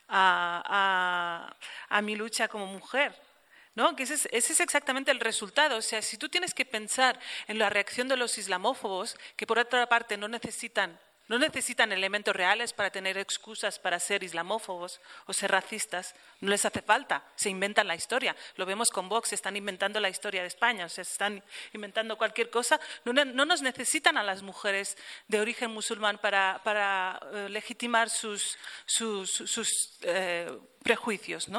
[0.07, 1.53] a,
[2.01, 3.13] mi lucha como mujer.
[3.75, 3.93] ¿No?
[3.93, 5.75] Que ese es, ese es, exactamente el resultado.
[5.75, 9.59] O sea, si tú tienes que pensar en la reacción de los islamófobos, que por
[9.59, 15.33] otra parte no necesitan no necesitan elementos reales para tener excusas para ser islamófobos o
[15.33, 16.15] ser racistas.
[16.39, 17.23] No les hace falta.
[17.35, 18.35] Se inventan la historia.
[18.55, 19.33] Lo vemos con Vox.
[19.33, 20.85] Están inventando la historia de España.
[20.85, 22.79] O se están inventando cualquier cosa.
[23.03, 23.13] No,
[23.45, 28.57] nos necesitan a las mujeres de origen musulmán para, eh, legitimar sus,
[30.03, 31.49] eh, prejuicios.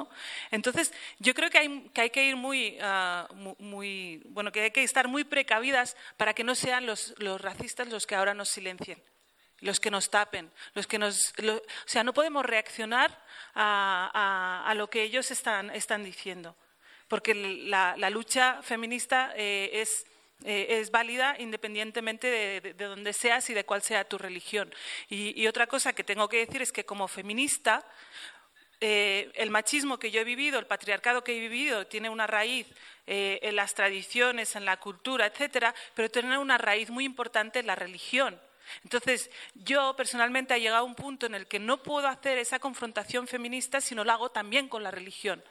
[0.50, 2.78] Entonces, yo creo que hay que, ir muy,
[3.58, 8.06] muy, bueno, que hay que estar muy precavidas para que no sean los racistas los
[8.06, 9.02] que ahora nos silencien
[9.60, 13.16] los que nos tapen, los que nos, o sea, no podemos reaccionar
[13.54, 16.56] a, lo que ellos están, están diciendo,
[17.08, 20.06] porque la, lucha feminista eh, es,
[20.44, 24.72] eh, es, válida independientemente de, de, dónde seas y de cuál sea tu religión.
[25.08, 27.84] Y, otra cosa que tengo que decir es que como feminista,
[28.80, 32.66] eh, el machismo que yo he vivido, el patriarcado que he vivido, tiene una raíz
[33.10, 37.74] en las tradiciones, en la cultura, etcétera, pero tiene una raíz muy importante en la
[37.74, 38.38] religión.
[38.84, 42.58] Entonces, yo personalmente he llegado a un punto en el que no puedo hacer esa
[42.58, 45.42] confrontación feminista si no la hago también con la religión.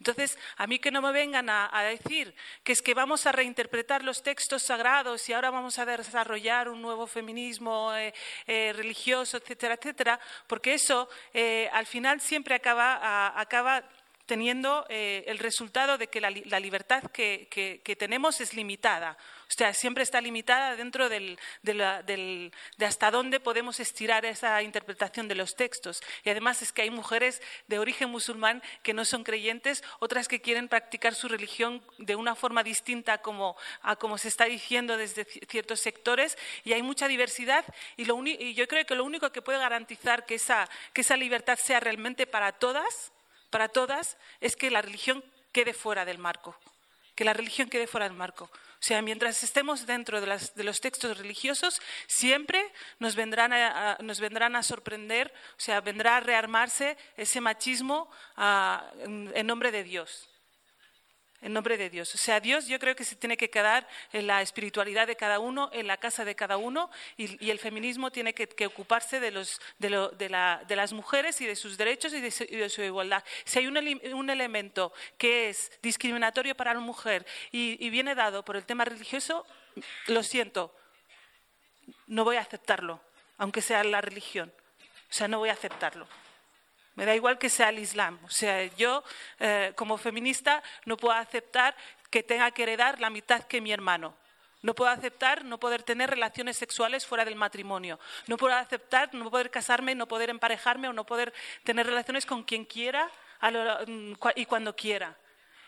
[0.00, 2.34] Entonces, a mí que no me vengan a, decir
[2.64, 6.80] que es que vamos a reinterpretar los textos sagrados y ahora vamos a desarrollar un
[6.80, 8.14] nuevo feminismo eh,
[8.46, 13.84] eh, religioso, etcétera, etcétera, porque eso eh, al final siempre acaba,
[14.24, 19.18] teniendo el resultado de que la, libertad que, tenemos es limitada.
[19.50, 21.36] O sea, siempre está limitada dentro de,
[22.78, 26.00] hasta dónde podemos estirar esa interpretación de los textos.
[26.24, 30.40] Y además es que hay mujeres de origen musulmán que no son creyentes, otras que
[30.40, 35.24] quieren practicar su religión de una forma distinta como, a como se está diciendo desde
[35.24, 36.38] ciertos sectores.
[36.64, 37.64] Y hay mucha diversidad
[37.96, 38.04] y,
[38.42, 41.80] y yo creo que lo único que puede garantizar que esa, que esa libertad sea
[41.80, 43.10] realmente para todas
[43.50, 45.22] para todas es que la religión
[45.52, 46.56] quede fuera del marco,
[47.16, 48.48] que la religión quede fuera del marco.
[48.80, 52.64] O sea, mientras estemos dentro de, los textos religiosos, siempre
[52.98, 58.90] nos vendrán, a, nos vendrán, a, sorprender, o sea, vendrá a rearmarse ese machismo ah,
[59.04, 60.29] en nombre de Dios
[61.42, 62.14] en nombre de Dios.
[62.14, 65.38] O sea, Dios yo creo que se tiene que quedar en la espiritualidad de cada
[65.38, 69.60] uno, en la casa de cada uno, y, el feminismo tiene que, ocuparse de, los,
[69.78, 72.30] de, las mujeres y de sus derechos y de
[72.68, 73.24] su, igualdad.
[73.44, 78.56] Si hay un, elemento que es discriminatorio para la mujer y, y viene dado por
[78.56, 79.46] el tema religioso,
[80.06, 80.74] lo siento,
[82.06, 83.00] no voy a aceptarlo,
[83.38, 84.52] aunque sea la religión.
[85.10, 86.06] O sea, no voy a aceptarlo.
[86.94, 88.18] Me da igual que sea el Islam.
[88.24, 89.02] O sea, yo
[89.38, 91.76] eh, como feminista no puedo aceptar
[92.10, 94.16] que tenga que heredar la mitad que mi hermano.
[94.62, 97.98] No puedo aceptar no poder tener relaciones sexuales fuera del matrimonio.
[98.26, 101.32] No puedo aceptar no poder casarme, no poder emparejarme o no poder
[101.64, 103.10] tener relaciones con quien quiera
[103.86, 105.16] mm, y cuando quiera.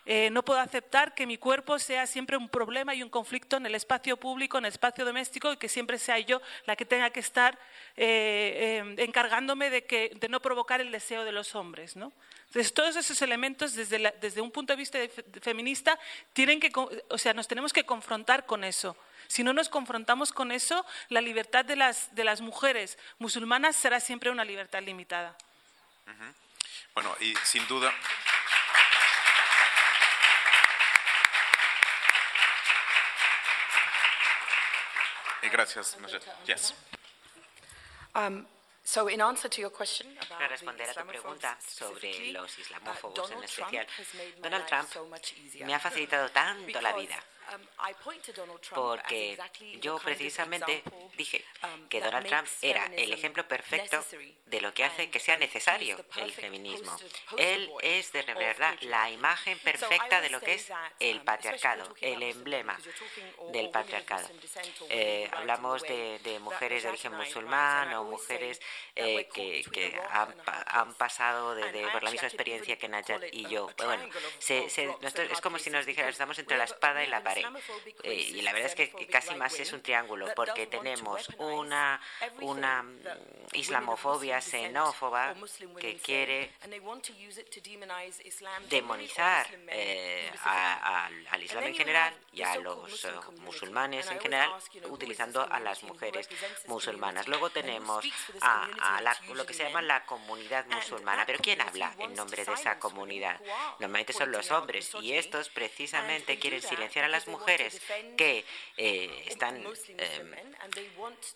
[0.05, 3.67] Eh, no puedo aceptar que mi cuerpo sea siempre un problema y un conflicto en
[3.67, 7.11] el espacio público, en el espacio doméstico y que siempre sea yo la que tenga
[7.11, 7.57] que estar
[7.97, 11.95] eh, eh, encargándome de, no provocar el deseo de los hombres.
[11.95, 14.99] Entonces, todos esos elementos, desde, un punto de vista
[15.41, 15.99] feminista,
[16.33, 18.97] tienen que, o sea, nos tenemos que confrontar con eso.
[19.29, 24.45] Si no nos confrontamos con eso, la libertad de las, mujeres musulmanas será siempre una
[24.45, 25.37] libertad limitada.
[26.95, 27.95] Bueno, y sin duda.
[35.51, 35.97] Gracias.
[36.47, 36.75] Yes.
[38.15, 38.47] Um,
[38.85, 43.31] so in answer to your question Para responder a tu pregunta sobre los uh, islamófobos
[43.31, 43.87] en especial,
[44.43, 44.89] Donald Trump
[45.65, 47.23] me ha facilitado tanto la vida
[48.75, 49.39] porque
[49.81, 50.83] yo precisamente
[51.17, 54.05] dije um, que Donald Trump era el ejemplo perfecto
[54.47, 56.97] de lo que hace que sea necesario el feminismo.
[57.37, 62.23] Él es de verdad la imagen perfecta de lo que es el um, patriarcado, el
[62.23, 62.79] emblema
[63.53, 64.29] del patriarcado.
[64.91, 68.61] Eh, hablamos de, mujeres de origen musulmán o mujeres
[68.97, 73.71] eh, que, han, pasado de, por la misma experiencia que Najat y yo.
[73.79, 74.09] Bueno,
[74.49, 77.42] es como si nos dijeran, estamos entre la espada y la pared.
[78.03, 82.01] Eh, y la verdad es que casi más es un triángulo, porque tenemos una,
[82.41, 82.99] una mm,
[83.55, 85.35] islamofobia xenófoba
[85.81, 86.53] que quiere
[88.69, 93.09] demonizar eh, al Islam en general y a los eh,
[93.41, 94.51] musulmanes en general,
[94.89, 96.29] utilizando a las mujeres
[96.67, 97.29] musulmanas.
[97.29, 98.05] Luego tenemos
[98.41, 99.01] a,
[99.35, 101.25] lo que se llama la comunidad musulmana.
[101.27, 103.41] Pero ¿quién habla en nombre de esa comunidad?
[103.81, 107.81] Normalmente son los hombres y estos precisamente quieren silenciar a las mujeres
[108.17, 108.45] que
[108.77, 110.35] eh, están em,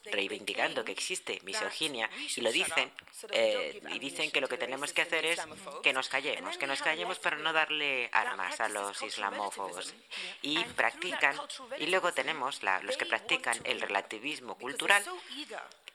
[0.04, 2.90] reivindicando que existe misoginia y lo dicen
[3.30, 5.40] eh, y dicen que lo que tenemos que hacer es
[5.82, 9.94] que nos callemos, que nos callemos para no darle armas a los islamófobos.
[10.42, 11.36] Y practican
[11.78, 15.02] y luego tenemos los que practican el relativismo cultural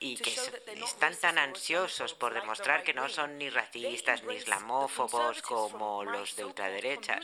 [0.01, 0.35] y que
[0.83, 6.43] están tan ansiosos por demostrar que no son ni racistas ni islamófobos como los de
[6.43, 7.19] ultraderecha,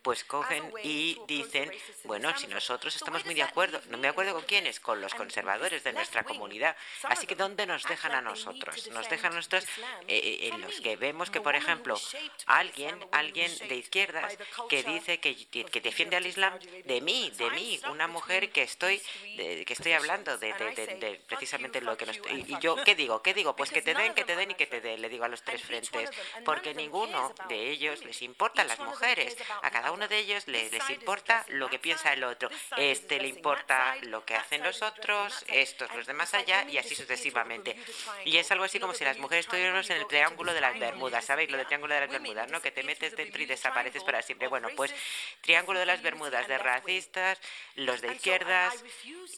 [0.00, 1.70] pues cogen y dicen,
[2.04, 5.84] bueno, si nosotros estamos muy de acuerdo, no me acuerdo con quiénes, con los conservadores
[5.84, 8.88] de nuestra comunidad, así que ¿dónde nos dejan a nosotros?
[8.92, 9.66] Nos dejan a nosotros
[10.08, 12.00] eh, en los que vemos que, por ejemplo,
[12.46, 14.38] alguien, alguien de izquierdas
[14.70, 19.02] que dice que, que defiende al Islam de mí, de mí, una mujer que estoy,
[19.36, 22.21] que estoy hablando de, de, precisamente lo que nos...
[22.30, 23.22] Y, yo, ¿qué digo?
[23.22, 23.56] ¿Qué digo?
[23.56, 25.42] Pues que te den, que te den y que te den, le digo a los
[25.42, 26.10] tres frentes,
[26.44, 30.90] porque ninguno de ellos les importan las mujeres, a cada uno de ellos les, les
[30.90, 35.94] importa lo que piensa el otro, este le importa lo que hacen los otros, estos
[35.94, 37.76] los demás allá y así sucesivamente.
[38.24, 41.24] Y es algo así como si las mujeres estuviéramos en el triángulo de las Bermudas,
[41.24, 41.50] ¿sabéis?
[41.50, 42.60] Lo del triángulo de las Bermudas, ¿no?
[42.60, 44.48] Que te metes dentro y desapareces para siempre.
[44.48, 44.94] Bueno, pues
[45.40, 47.40] triángulo de las Bermudas de racistas,
[47.74, 48.84] los de izquierdas,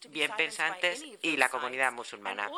[0.09, 2.51] bien pensantes y la comunidad musulmana.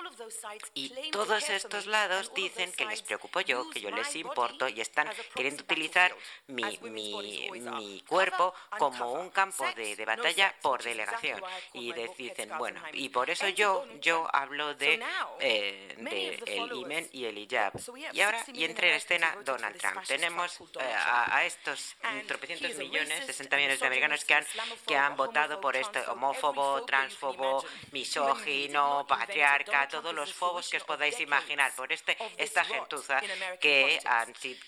[0.74, 5.08] Y todos estos lados dicen que les preocupo yo, que yo les importo y están
[5.34, 6.14] queriendo utilizar
[6.46, 11.42] mi, mi, mi cuerpo como un campo de, de batalla por delegación.
[11.72, 15.02] Y dicen, bueno, y por eso yo, yo hablo de,
[15.40, 17.72] eh, de el imen y el hijab.
[18.12, 20.02] Y ahora, y entra en escena Donald Trump.
[20.06, 21.96] Tenemos eh, a, a, estos
[22.26, 24.46] tropecientos millones, 60 millones de americanos que han,
[24.86, 31.18] que han votado por este homófobo, transfobo, misógino, patriarca, todos los fobos que os podáis
[31.18, 33.20] imaginar, por este esta gentuza
[33.58, 33.98] que,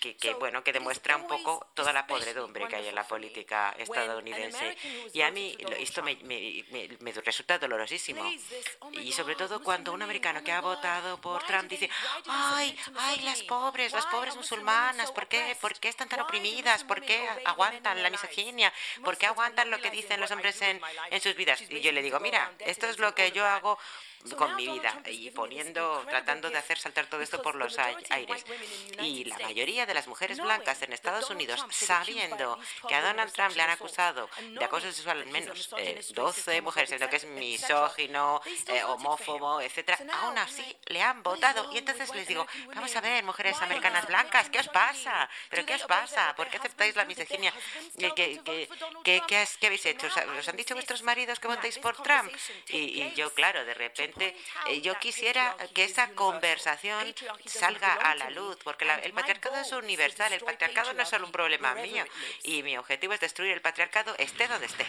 [0.01, 3.73] que, que, bueno, que demuestra un poco toda la podredumbre que hay en la política
[3.79, 4.77] estadounidense.
[5.13, 6.65] Y a mí esto me, me,
[6.99, 8.29] me, resulta dolorosísimo.
[8.95, 11.89] Y sobre todo cuando un americano que ha votado por Trump dice,
[12.27, 16.83] ay, ay, las pobres, las pobres musulmanas, ¿por qué, ¿por qué están tan oprimidas?
[16.83, 18.73] ¿Por qué aguantan la misoginia?
[19.05, 20.81] ¿Por qué aguantan lo que dicen los hombres en,
[21.13, 21.63] en sus vidas?
[21.71, 23.79] Y yo le digo, mira, esto es lo que yo hago
[24.37, 28.45] con mi vida y poniendo, tratando de hacer saltar todo esto por los aires.
[29.01, 32.59] Y la mayoría de las mujeres blancas en Estados Unidos, sabiendo
[32.89, 35.71] que a Donald Trump le han acusado de acoso sexual al menos
[36.15, 41.23] 12 eh, mujeres, en lo que es misógino, eh, homófobo, etcétera, aún así le han
[41.23, 41.73] votado.
[41.73, 45.29] Y entonces les digo, vamos a ver, mujeres americanas blancas, ¿qué os pasa?
[45.51, 46.35] ¿Pero qué os pasa?
[46.37, 47.53] ¿Por qué aceptáis la misoginia?
[47.99, 50.09] ¿Qué, qué, qué, habéis hecho?
[50.39, 52.33] ¿Os han dicho vuestros maridos que votéis por Trump?
[52.69, 57.15] y yo, claro, de repente eh, yo quisiera que esa conversación
[57.47, 61.33] salga a la luz, porque el patriarcado es universal, el patriarcado no es solo un
[61.33, 62.05] problema mío,
[62.43, 64.87] y mi objetivo es destruir el patriarcado esté donde esté.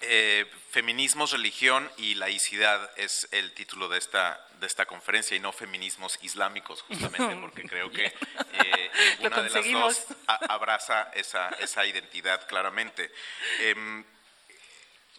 [0.00, 5.52] Eh, feminismos, religión y laicidad es el título de esta, de esta conferencia y no
[5.52, 8.90] feminismos islámicos, justamente porque creo que eh,
[9.20, 13.10] una de las dos abraza esa, esa identidad claramente.
[13.60, 14.04] Em,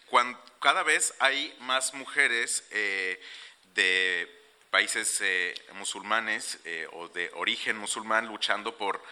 [0.06, 3.20] cuando, cada vez hay más mujeres eh,
[3.74, 4.28] de
[4.70, 5.20] países
[5.72, 6.58] musulmanes
[6.92, 9.02] o de origen musulmán luchando por,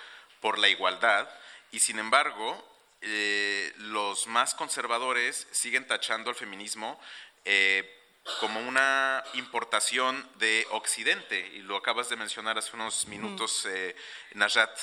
[0.41, 1.29] por la igualdad
[1.73, 2.65] y sin embargo
[3.01, 7.01] eh, los más conservadores siguen tachando al feminismo
[7.45, 7.95] eh,
[8.41, 13.97] como una importación de Occidente, y lo acabas de mencionar hace unos minutos, eh,
[14.35, 14.79] Najat.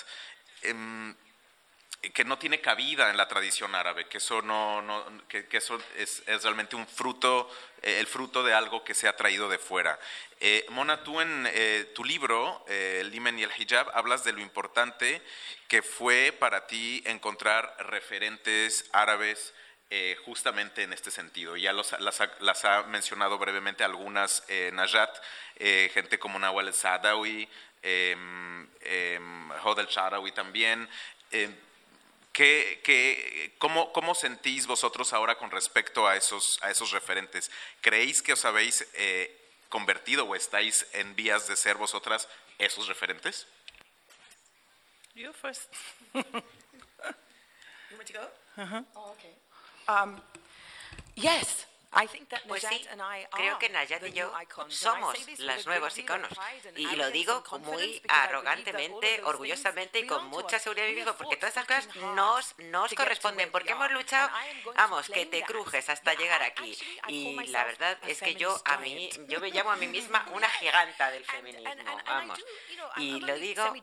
[2.13, 4.83] Que no tiene cabida en la tradición árabe, que eso no,
[5.27, 7.49] que, eso es, realmente un fruto,
[7.81, 9.99] eh, el fruto de algo que se ha traído de fuera.
[10.39, 14.41] Eh, Mona, tú en eh, tu libro, El Limen y el Hijab, hablas de lo
[14.41, 15.21] importante
[15.67, 19.53] que fue para ti encontrar referentes árabes
[20.25, 21.55] justamente en este sentido.
[21.55, 21.95] Ya las,
[22.41, 24.43] las, ha mencionado brevemente algunas,
[24.73, 25.15] Najat,
[25.93, 27.47] gente como Nawal Sadawi,
[27.81, 30.89] em, em, Hodel Sharawi también.
[32.35, 37.49] ¿Qué, cómo, cómo, sentís vosotros ahora con respecto a esos, a esos referentes?
[37.79, 39.33] ¿Creéis que os habéis eh,
[39.69, 42.27] convertido o estáis en vías de ser vosotras
[42.57, 43.47] esos referentes?
[45.13, 45.71] You first.
[46.13, 46.23] you
[47.95, 48.27] want to go?
[48.57, 48.83] Uh-huh.
[48.97, 49.31] Oh, okay.
[49.87, 50.21] Um,
[51.15, 51.65] yes.
[52.47, 52.85] Pues sí,
[53.31, 54.31] creo que Nayat y yo
[54.67, 56.31] somos los nuevos iconos.
[56.75, 61.95] Y lo digo muy arrogantemente, orgullosamente y con mucha seguridad mismo, porque todas esas cosas
[62.13, 64.29] nos, nos corresponden, porque hemos luchado,
[64.75, 66.77] vamos, que te crujes hasta llegar aquí.
[67.07, 70.49] Y la verdad es que yo a mí, yo me llamo a mí misma una
[70.49, 72.43] giganta del feminismo, vamos.
[72.97, 73.73] Y lo digo,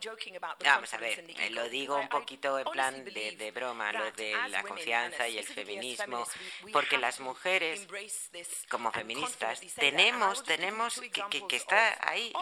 [0.63, 4.35] vamos a ver, eh, lo digo un poquito en plan de, de broma, lo de
[4.49, 6.27] la confianza y el feminismo,
[6.71, 7.87] porque las mujeres
[8.69, 10.99] como feministas, tenemos, tenemos
[11.29, 12.33] que, que, estar ahí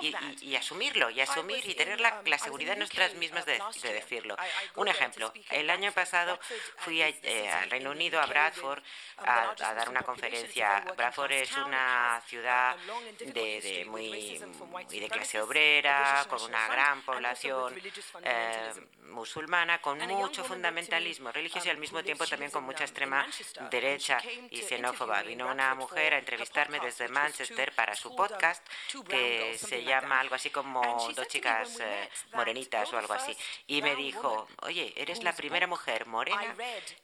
[0.41, 4.35] y, asumirlo, y asumir y tener la, la seguridad nuestras mismas de, decirlo.
[4.75, 6.39] Un ejemplo, el año pasado
[6.77, 8.81] fui eh, al Reino Unido, a Bradford,
[9.17, 10.83] a, dar una conferencia.
[10.95, 12.75] Bradford es una ciudad
[13.19, 14.41] de, muy,
[14.89, 17.75] de clase obrera, con una gran población
[18.23, 18.71] eh,
[19.11, 23.27] musulmana, con mucho fundamentalismo religioso y al mismo tiempo también con mucha extrema
[23.69, 24.17] derecha
[24.49, 25.21] y xenófoba.
[25.23, 28.65] Vino una mujer a entrevistarme desde Manchester para su podcast
[29.07, 30.81] que se llama algo así como
[31.15, 33.35] Dos chicas eh, morenitas o algo así.
[33.67, 36.55] Y me dijo, oye, eres la primera mujer morena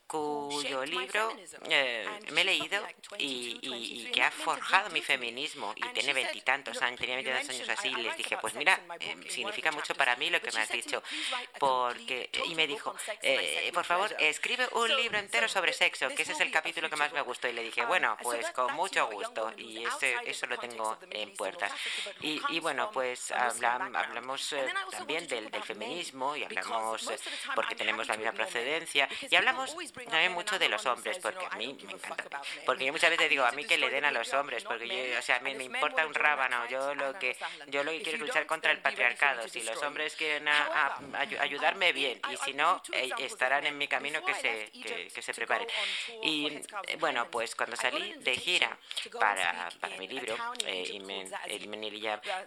[0.08, 1.36] cuyo libro
[1.70, 2.82] eh, me he leído
[3.18, 5.74] y, que ha forjado mi feminismo.
[5.76, 9.72] Y tiene veintitantos años, tenía veintitantos años así, y les dije, pues mira, eh, significa
[9.72, 11.03] mucho para mí lo que me has dicho,
[11.60, 16.32] porque, y me dijo, eh, por favor, escribe un libro entero sobre sexo, que ese
[16.32, 19.51] es el capítulo que más me gustó, y le dije, bueno, pues con mucho gusto,
[19.58, 21.72] y ese, eso lo tengo en puertas.
[22.22, 24.55] Y, bueno, pues hablamos
[24.91, 27.10] también del, del, feminismo, y hablamos,
[27.53, 29.76] porque tenemos la misma procedencia, y hablamos
[30.06, 32.41] también mucho de los hombres, porque a mí me encanta.
[32.66, 35.20] Porque yo muchas veces digo, a mí que le den a los hombres, porque yo,
[35.20, 36.68] o sea, me, me importa un rábano.
[36.68, 37.38] Yo lo que
[37.68, 39.48] yo lo que quiero es luchar contra el patriarcado.
[39.48, 40.48] Si los hombres quieren
[41.39, 42.20] ayudarme, bien.
[42.32, 44.72] Y si no, eh, estarán en mi camino que se,
[45.14, 45.68] que, se preparen.
[46.24, 46.62] Y
[47.00, 48.78] bueno, pues cuando salí de gira
[49.20, 50.36] para, para mi libro,
[50.66, 51.00] eh,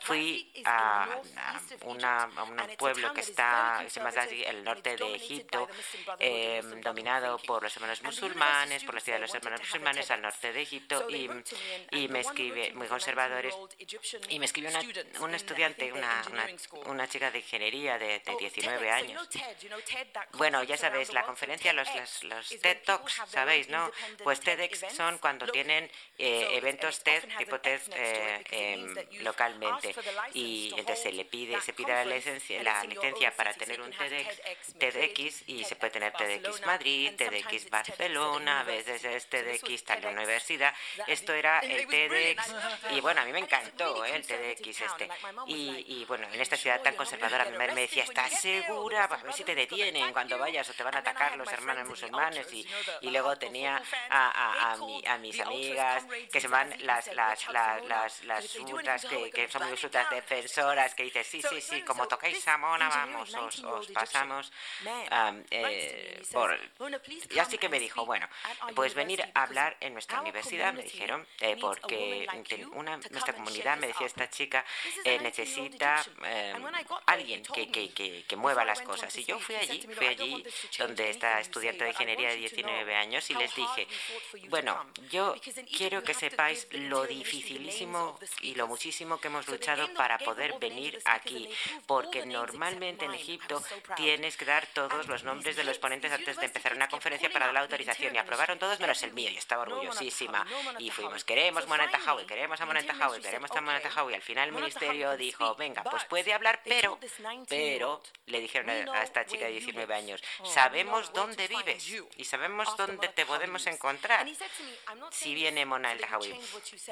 [0.01, 1.09] fui a,
[1.85, 5.69] una, a un pueblo que está, se llama el norte de Egipto,
[6.19, 10.53] eh, dominado por los hermanos musulmanes, por la ciudad de los hermanos musulmanes al norte
[10.53, 11.29] de Egipto y,
[11.93, 13.55] y me escribe, muy conservadores,
[14.29, 14.81] y me escribió una,
[15.21, 16.23] una estudiante, una,
[16.87, 19.29] una, chica de ingeniería de, de 19 años.
[20.35, 21.89] Bueno, ya sabéis, la conferencia, los,
[22.25, 23.91] los, TED Talks, ¿sabéis, no?
[24.23, 29.95] Pues TEDx son cuando tienen eh, eventos TED, tipo TED eh, em, localmente.
[30.35, 34.79] Y entonces se le pide, se pide la licencia, la licencia para tener un TEDx,
[34.79, 37.30] TEDx y se puede tener TEDx Madrid, TEDx
[37.71, 40.75] Barcelona, a veces es TEDx tal universidad.
[41.07, 42.55] Esto era el TEDx
[42.91, 44.17] y bueno, a mí me encantó ¿eh?
[44.17, 45.09] el TEDx este.
[45.47, 49.05] Y, bueno, en esta ciudad tan conservadora mi madre me decía, ¿estás segura?
[49.05, 52.53] A ver si te detienen cuando vayas o te van a atacar los hermanos musulmanes.
[52.53, 52.67] Y,
[53.03, 58.25] y luego tenía a, a, a, mis amigas que se van las las las las,
[58.25, 62.47] las ultras que, que son muy ultras defensoras que dicen, sí, sí, sí, como tocáis
[62.49, 64.53] a Mona, vamos, os, os pasamos
[65.51, 66.59] eh, por
[67.29, 68.27] y así que me dijo, bueno,
[68.75, 72.27] puedes venir a hablar en nuestra universidad, me dijeron, eh, porque
[72.73, 74.65] una, nuestra comunidad, me decía esta chica,
[75.05, 76.55] eh, necesita eh,
[77.07, 79.15] alguien que, que, que, mueva las cosas.
[79.17, 80.45] Y yo fui allí, fui allí
[80.79, 83.87] donde está estudiante de ingeniería de 19 años y les dije,
[84.49, 85.35] bueno, yo
[85.77, 91.49] quiero que sepáis lo dificilísimo y lo muchísimo que hemos luchado para poder venir aquí,
[91.87, 93.63] porque normalmente en Egipto
[93.97, 97.47] tienes que dar todos los nombres de los ponentes antes de empezar una conferencia para
[97.47, 100.47] dar la autorización y aprobaron todos menos el mío y estaba orgullosísima.
[100.79, 104.17] Y fuimos, queremos Moneta Howie, queremos a Moneta Howie, queremos a Moneta Howie.
[104.17, 106.99] Al final el ministerio dijo, venga, pues puede hablar, pero,
[107.49, 111.87] pero, le dijeron a esta chica de 19 años, sabemos dónde vives
[112.17, 114.27] y sabemos dónde te podemos encontrar
[115.11, 116.01] si viene Mona el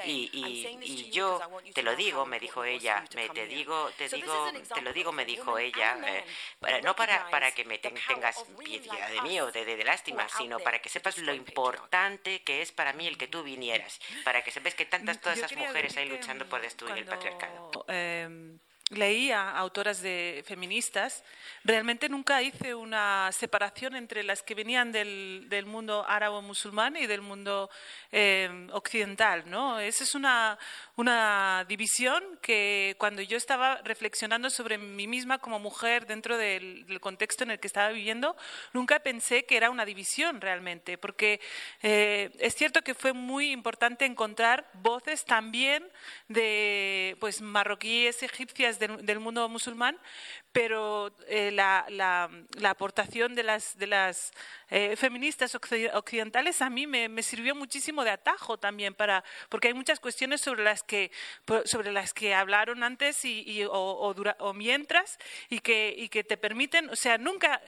[0.05, 1.39] Y, y, y, yo
[1.73, 5.25] te lo digo, me dijo ella, me te digo, te digo, te lo digo, me
[5.25, 9.77] dijo ella, eh, no para, para que me tengas piedad de mí o de, de,
[9.77, 13.43] de lástima, sino para que sepas lo importante que es para mí el que tú
[13.43, 17.85] vinieras, para que sepas que tantas todas esas mujeres ahí luchando por destruir el patriarcado.
[17.87, 21.23] Em, leía autoras de feministas,
[21.63, 27.21] realmente nunca hice una separación entre las que venían del, del mundo árabe-musulmán y del
[27.21, 27.69] mundo
[28.11, 29.43] eh, occidental.
[29.47, 29.79] ¿no?
[29.79, 30.57] Esa es una,
[30.99, 37.45] una división que cuando yo estaba reflexionando sobre mí misma como mujer dentro del, contexto
[37.45, 38.35] en el que estaba viviendo,
[38.73, 41.39] nunca pensé que era una división realmente, porque
[41.83, 45.87] eh, es cierto que fue muy importante encontrar voces también
[46.27, 49.97] de pues, marroquíes, egipcias, del, mundo musulmán,
[50.51, 54.31] pero eh, la, la, aportación de las, de las
[54.69, 59.99] eh, feministas occidentales a mí me, sirvió muchísimo de atajo también, para, porque hay muchas
[59.99, 61.11] cuestiones sobre las que,
[61.65, 65.19] sobre las que hablaron antes y, o, o, mientras
[65.49, 67.61] y que, y que te permiten, o sea, nunca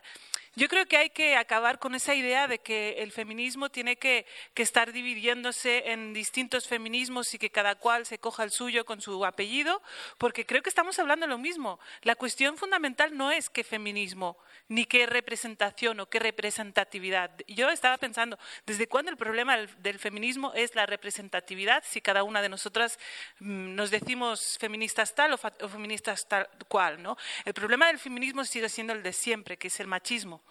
[0.56, 4.26] yo creo que hay que acabar con esa idea de que el feminismo tiene que,
[4.56, 9.26] estar dividiéndose en distintos feminismos y que cada cual se coja el suyo con su
[9.26, 9.82] apellido,
[10.20, 11.80] porque creo que estamos hablando de lo mismo.
[12.04, 14.38] La cuestión fundamental no es qué feminismo,
[14.72, 17.30] ni qué representación o qué representatividad.
[17.45, 21.84] Yo estaba pensando, ¿desde cuándo el problema del, feminismo es la representatividad?
[21.86, 22.97] Si cada una de nosotras
[23.39, 27.17] mm, nos decimos feministas tal o, feministas tal cual, ¿no?
[27.43, 30.41] El problema del feminismo sigue siendo el de siempre, que es el machismo.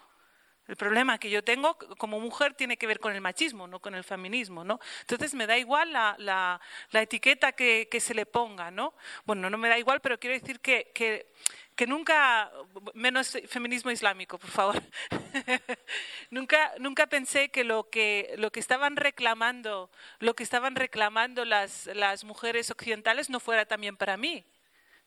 [0.67, 3.95] El problema que yo tengo como mujer tiene que ver con el machismo, no con
[3.95, 4.79] el feminismo, ¿no?
[5.01, 6.61] Entonces me da igual la, la,
[6.91, 8.93] la etiqueta que, que, se le ponga, ¿no?
[9.25, 11.33] Bueno, no me da igual, pero quiero decir que, que,
[11.81, 12.51] que nunca,
[12.93, 14.83] menos feminismo islámico, por favor,
[16.29, 21.87] nunca, nunca pensé que lo que lo que estaban reclamando, lo que estaban reclamando las,
[21.95, 24.45] las mujeres occidentales no fuera también para mí.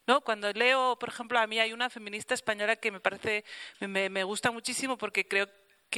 [0.09, 0.21] ¿No?
[0.23, 3.45] Cuando leo, por ejemplo, a mí hay una feminista española que me parece,
[3.79, 5.49] me, me gusta muchísimo porque creo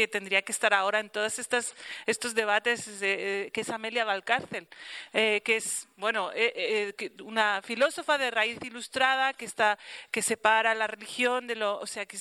[0.06, 1.74] tendría que estar ahora en todos estos,
[2.04, 4.68] estos debates, eh, que es Amelia Valcárcel,
[5.12, 6.94] eh, que es, bueno, eh,
[7.24, 9.78] una filósofa de raíz ilustrada que, está,
[10.10, 12.18] que separa la religión de lo, o sea, que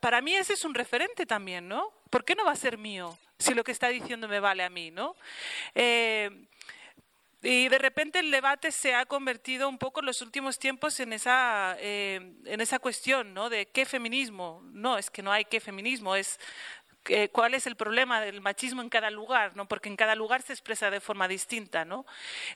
[0.00, 1.92] para mí ese es un referente también, ¿no?
[2.10, 4.70] ¿Por qué no va a ser mío si lo que está diciendo me vale a
[4.70, 5.14] mí, ¿no?
[7.42, 11.14] Y de repente el debate se ha convertido un poco en los últimos tiempos en
[11.14, 13.48] esa, eh, en esa cuestión, ¿no?
[13.48, 14.60] De qué feminismo.
[14.72, 16.38] No, es que no hay qué feminismo, es
[17.32, 19.66] cuál es el problema del machismo en cada lugar, ¿no?
[19.66, 21.84] porque en cada lugar se expresa de forma distinta.
[21.84, 22.06] ¿no?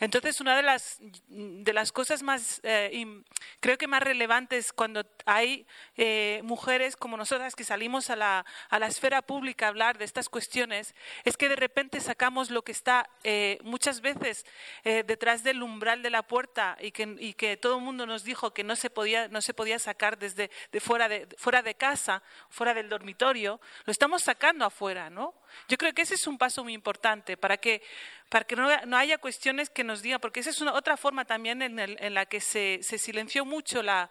[0.00, 3.22] Entonces, una de las, de las cosas más, eh,
[3.60, 5.66] creo que más relevantes cuando hay
[5.96, 10.04] eh, mujeres como nosotras que salimos a la, a la esfera pública a hablar de
[10.04, 14.44] estas cuestiones, es que de repente sacamos lo que está eh, muchas veces
[14.84, 18.52] detrás del umbral de la puerta y que, y que todo el mundo nos dijo
[18.52, 22.22] que no se podía, no se podía sacar desde de fuera, de, fuera de casa,
[22.48, 25.32] fuera del dormitorio, lo estamos sacando sacando afuera, ¿no?
[25.68, 27.82] Yo creo que ese es un paso muy importante para que,
[28.28, 31.24] para que no, no haya cuestiones que nos digan, porque esa es una, otra forma
[31.24, 34.10] también en, el, en la que se, se silenció mucho la,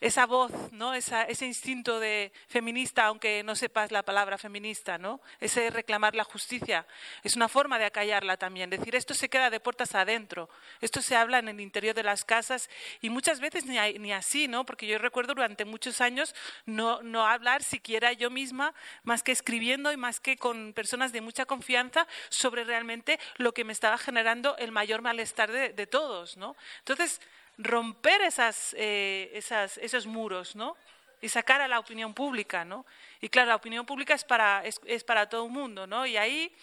[0.00, 0.94] esa voz, ¿no?
[0.94, 5.20] ese instinto de feminista, aunque no sepas la palabra feminista, ¿no?
[5.40, 6.86] ese reclamar la justicia,
[7.22, 10.48] es una forma de acallarla también, decir esto se queda de puertas adentro,
[10.80, 12.70] esto se habla en el interior de las casas
[13.02, 14.64] y muchas veces ni, así, ¿no?
[14.64, 16.34] porque yo recuerdo durante muchos años
[16.64, 21.20] no, no hablar siquiera yo misma, más que escribiendo y más que con personas de
[21.20, 26.36] mucha confianza sobre realmente lo que me estaba generando el mayor malestar de, de todos.
[26.36, 26.56] ¿no?
[26.78, 27.20] Entonces,
[27.62, 30.76] romper esas, eh, esas, esos muros, ¿no?
[31.20, 32.86] Y sacar a la opinión pública, ¿no?
[33.20, 36.06] Y claro, la opinión pública es para, es, es para todo el mundo, ¿no?
[36.06, 36.54] Y ahí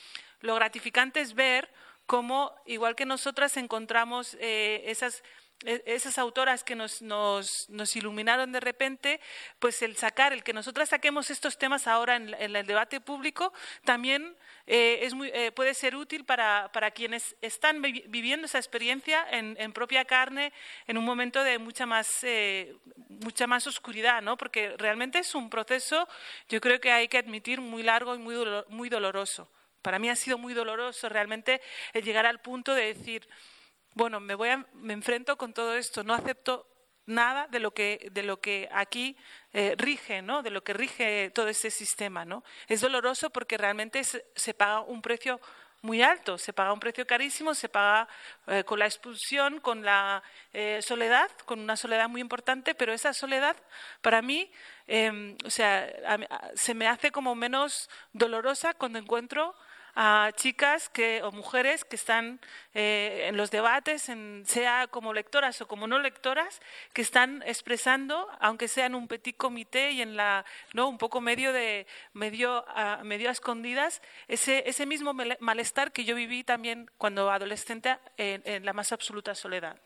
[0.42, 1.70] lo gratificante es ver
[2.06, 5.24] cómo, igual que nosotras, encontramos eh, esas
[5.66, 9.20] e, esas autoras que nos, nos, nos, iluminaron de repente,
[9.60, 14.36] pues el sacar, el que nosotras saquemos estos temas ahora en, el debate público, también
[14.70, 19.56] eh, es muy, eh, puede ser útil para, para quienes están viviendo esa experiencia en,
[19.60, 20.52] en, propia carne
[20.88, 22.76] en un momento de mucha más, eh,
[23.08, 24.36] mucha más oscuridad, ¿no?
[24.36, 26.10] porque realmente es un proceso,
[26.50, 28.36] yo creo que hay que admitir, muy largo y muy,
[28.68, 29.50] muy doloroso.
[29.82, 31.62] Para mí ha sido muy doloroso realmente
[31.94, 33.26] el llegar al punto de decir,
[33.94, 36.68] bueno, me, voy me enfrento con todo esto, no acepto
[37.08, 39.18] nada de lo que, de lo que aquí
[39.54, 40.44] eh, rige, ¿no?
[40.44, 42.26] de lo que rige todo ese sistema.
[42.26, 42.44] ¿no?
[42.68, 45.40] Es doloroso porque realmente se, paga un precio
[45.82, 48.08] muy alto, se paga un precio carísimo, se paga
[48.48, 50.22] eh, con la expulsión, con la
[50.54, 53.56] eh, soledad, con una soledad muy importante, pero esa soledad
[54.02, 54.52] para mí,
[54.86, 55.90] em, o sea,
[56.56, 59.56] se me hace como menos dolorosa cuando encuentro
[60.00, 62.40] a chicas que, o mujeres que están
[62.76, 66.62] eh, en los debates, en, sea como lectoras o como no lectoras,
[66.94, 70.88] que están expresando, aunque sea en un petit comité y en la, ¿no?
[70.88, 76.44] un poco medio, de, medio, a, medio escondidas, ese, ese mismo malestar que yo viví
[76.44, 79.82] también cuando adolescente en, la más absoluta soledad.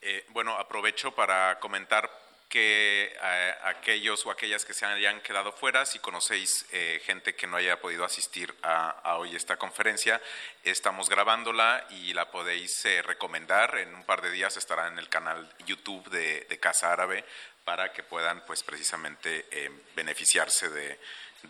[0.00, 2.10] Eh, bueno, aprovecho para comentar
[2.48, 7.46] que eh, aquellos o aquellas que se hayan quedado fuera, si conocéis eh, gente que
[7.46, 10.20] no haya podido asistir a, hoy esta conferencia,
[10.62, 13.78] estamos grabándola y la podéis eh, recomendar.
[13.78, 17.24] En un par de días estará en el canal YouTube de, de Casa Árabe
[17.64, 19.46] para que puedan pues precisamente
[19.96, 21.00] beneficiarse de,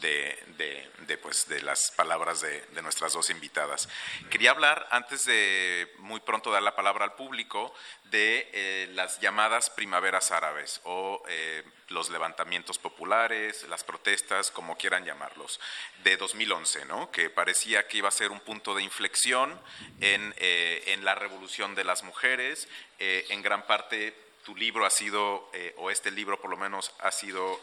[0.01, 3.89] de, de, pues, de las palabras de, nuestras dos invitadas.
[4.31, 7.73] Quería hablar, antes de muy pronto dar la palabra al público,
[8.05, 15.05] de eh, las llamadas primaveras árabes o eh, los levantamientos populares, las protestas, como quieran
[15.05, 15.61] llamarlos,
[16.03, 17.11] de 2011, ¿no?
[17.11, 19.61] que parecía que iba a ser un punto de inflexión
[20.01, 22.69] en, eh, en la revolución de las mujeres,
[22.99, 27.61] en gran parte tu libro ha sido, o este libro por lo menos, ha sido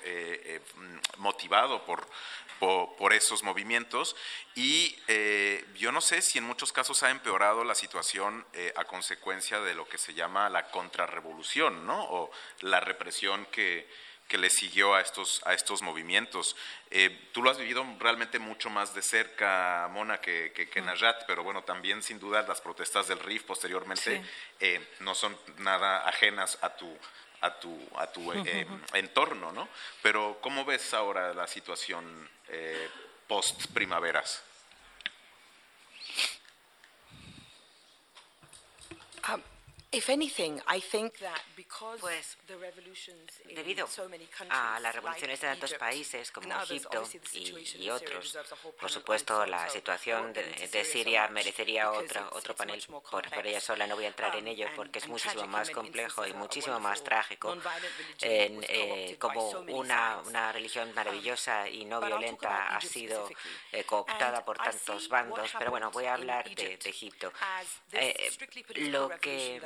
[1.18, 2.08] motivado por,
[2.60, 4.16] por, esos movimientos
[4.56, 4.96] y
[5.76, 9.88] yo no sé si en muchos casos ha empeorado la situación a consecuencia de lo
[9.88, 12.04] que se llama la contrarrevolución, ¿no?
[12.04, 13.88] O la represión que,
[14.32, 16.56] que le siguió a estos, a estos movimientos.
[16.90, 21.44] Eh, tú lo has vivido realmente mucho más de cerca, Mona, que, que, Najat, pero
[21.44, 24.24] bueno, también sin duda las protestas del RIF posteriormente
[24.62, 26.98] eh, no son nada ajenas a tu,
[27.42, 29.68] a tu, a tu eh, entorno, ¿no?
[30.02, 32.30] Pero ¿cómo ves ahora la situación
[33.28, 34.46] post primaveras?
[42.00, 42.38] Pues
[43.54, 43.90] debido
[44.50, 48.38] a las revoluciones de tantos países como Egipto y, otros,
[48.80, 53.86] por supuesto la situación de, Siria merecería otro, otro panel por, ella sola.
[53.86, 57.58] No voy a entrar en ello porque es muchísimo más complejo y muchísimo más trágico
[58.22, 63.30] en, eh, como una, una religión maravillosa y no violenta ha sido
[63.74, 65.52] eh, cooptada por tantos bandos.
[65.58, 67.32] Pero bueno, voy a hablar de, Egipto.
[67.92, 68.32] Eh,
[68.76, 69.60] lo que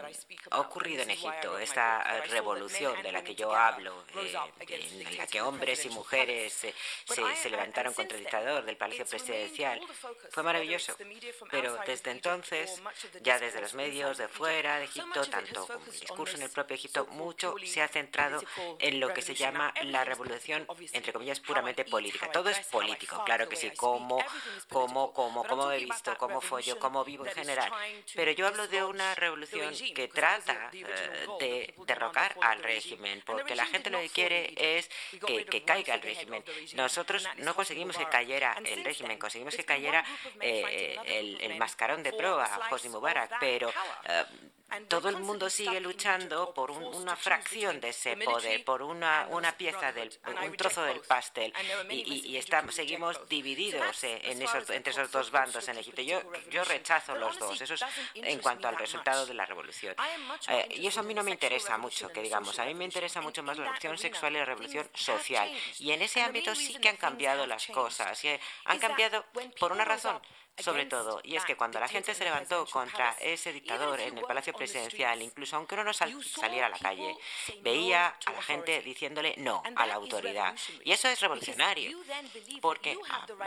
[0.52, 4.36] ha ocurrido en Egipto, esta revolución de la que yo hablo, eh,
[4.70, 6.74] en la que hombres y mujeres eh,
[7.06, 9.82] se, levantaron contra el dictador del Palacio Presidencial,
[10.32, 10.96] fue maravilloso.
[11.50, 12.82] Pero desde entonces,
[13.22, 16.76] ya desde los medios de fuera de Egipto, tanto como el discurso en el propio
[16.76, 18.42] Egipto, mucho se ha centrado
[18.80, 22.32] en lo que se llama la revolución, entre comillas, puramente política.
[22.32, 24.24] Todo es político, claro que sí, cómo,
[24.70, 27.72] cómo, cómo, cómo he visto, cómo yo, cómo vivo en general.
[28.14, 33.66] Pero yo hablo de una revolución que trata eh, de derrocar al régimen, porque la
[33.66, 34.90] gente lo que quiere es
[35.26, 36.44] que, caiga el régimen.
[36.74, 40.04] Nosotros no conseguimos que cayera el régimen, conseguimos que cayera
[40.42, 43.72] eh, el, mascarón de proa, Hosni Mubarak, pero
[44.06, 44.26] eh,
[44.88, 49.92] todo el mundo sigue luchando por una fracción de ese poder, por una, una pieza
[49.92, 50.12] del,
[50.46, 51.54] un trozo del pastel,
[51.90, 56.02] y, estamos, seguimos divididos en esos, entre esos dos bandos en Egipto.
[56.02, 57.86] Yo, yo rechazo los dos, eso es
[58.16, 59.96] en cuanto al resultado de la revolución.
[60.50, 63.22] Eh, y eso a mí no me interesa mucho, que digamos, a mí me interesa
[63.22, 65.50] mucho más la revolución sexual y la revolución social.
[65.80, 69.26] Y en ese ámbito sí que han cambiado las cosas, y han cambiado
[69.60, 70.20] por una razón
[70.58, 74.24] sobre todo, y es que cuando la gente se levantó contra ese dictador en el
[74.24, 77.18] Palacio Presidencial, incluso aunque uno no saliera a la calle,
[77.62, 80.56] veía a la gente diciéndole no a la autoridad.
[80.84, 81.98] Y eso es revolucionario,
[82.62, 82.98] porque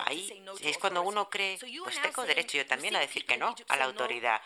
[0.04, 3.76] ahí es cuando uno cree, pues tengo derecho yo también a decir que no a
[3.76, 4.40] la autoridad.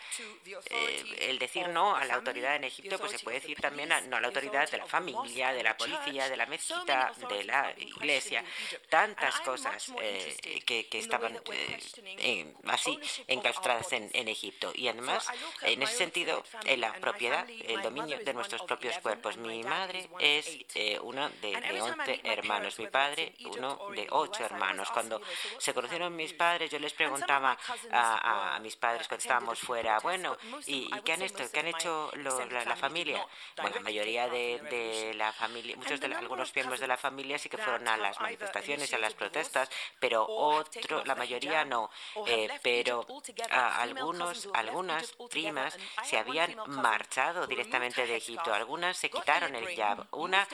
[0.69, 4.01] Eh, el decir no a la autoridad en Egipto, pues se puede decir también a,
[4.01, 7.73] no a la autoridad de la familia, de la policía, de la mezquita, de la
[7.77, 8.43] iglesia,
[8.89, 11.79] tantas cosas eh, que, estaban eh,
[12.19, 14.71] en así enclaustradas en, Egipto.
[14.73, 15.27] Y además,
[15.61, 19.37] en ese sentido, en la propiedad, el dominio de nuestros propios cuerpos.
[19.37, 24.89] Mi madre es eh, una de, de 11 hermanos, mi padre uno de ocho hermanos.
[24.91, 25.21] Cuando
[25.57, 27.57] se conocieron mis padres, yo les preguntaba
[27.91, 32.75] a, mis padres cuando estábamos fuera, bueno, ¿y, qué han hecho, qué han hecho la,
[32.75, 33.25] familia?
[33.57, 37.57] Bueno, la mayoría de, la familia, muchos de algunos miembros de la familia sí que
[37.57, 41.89] fueron a las manifestaciones a las protestas, pero otro, la mayoría no.
[42.27, 43.05] Eh, pero
[43.49, 48.53] algunos, algunas primas se habían marchado directamente de Egipto.
[48.53, 50.07] Algunas se quitaron el hijab.
[50.11, 50.47] Una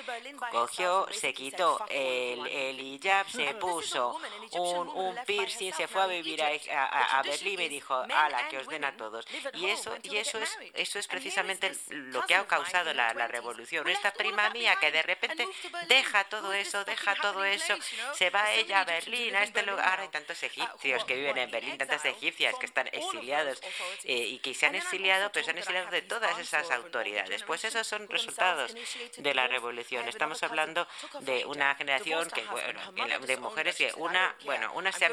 [0.51, 4.19] cogió, se quitó el, el hijab, se puso
[4.51, 8.67] un, un piercing, se fue a vivir a, a, Berlín y dijo, ala, que os
[8.67, 9.25] den a todos.
[9.53, 13.87] Y eso, y eso es, eso es precisamente lo que ha causado la, la revolución.
[13.87, 15.47] Esta prima mía que de repente
[15.87, 17.75] deja todo eso, deja todo eso,
[18.13, 19.99] se va ella a Berlín, a este lugar.
[19.99, 23.59] Hay tantos egipcios que viven en Berlín, tantas egipcias que están exiliados
[24.03, 27.43] eh, y que se han exiliado, pero se han exiliado de todas esas autoridades.
[27.43, 28.75] Pues esos son resultados
[29.17, 30.07] de la revolución.
[30.07, 30.87] Estamos hablando
[31.21, 35.05] de una generación que, bueno, de mujeres que una, bueno, una se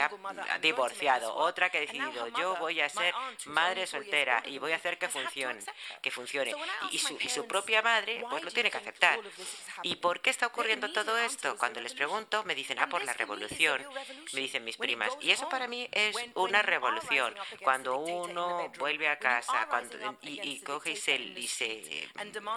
[0.00, 0.10] ha,
[0.60, 3.14] divorciado, otra que ha decidido yo voy a ser
[3.46, 5.60] madre soltera y voy a hacer que funcione,
[6.02, 6.54] que funcione.
[6.90, 9.20] Y, su, y su propia madre, pues lo tiene que aceptar.
[9.82, 11.56] ¿Y por qué está ocurriendo todo esto?
[11.58, 13.84] Cuando les pregunto, me dicen, ah, por la revolución,
[14.32, 15.12] me dicen mis primas.
[15.20, 17.34] Y eso para mí es una revolución.
[17.62, 22.08] Cuando uno vuelve a casa cuando, y, coge y se, y se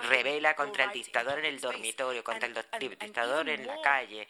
[0.03, 4.27] revela contra el dictador en el dormitorio, contra el dictador en la calle,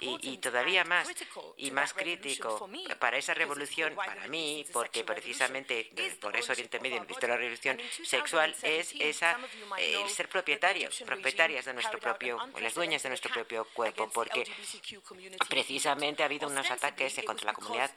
[0.00, 1.08] y, todavía más,
[1.56, 2.68] y más crítico
[2.98, 8.54] para esa revolución, para mí, porque precisamente por eso Oriente Medio visto la revolución sexual
[8.62, 9.38] es esa
[9.78, 14.44] el ser propietarios, propietarias de nuestro propio, las dueñas de nuestro propio cuerpo, porque
[15.48, 17.90] precisamente ha habido unos ataques contra la comunidad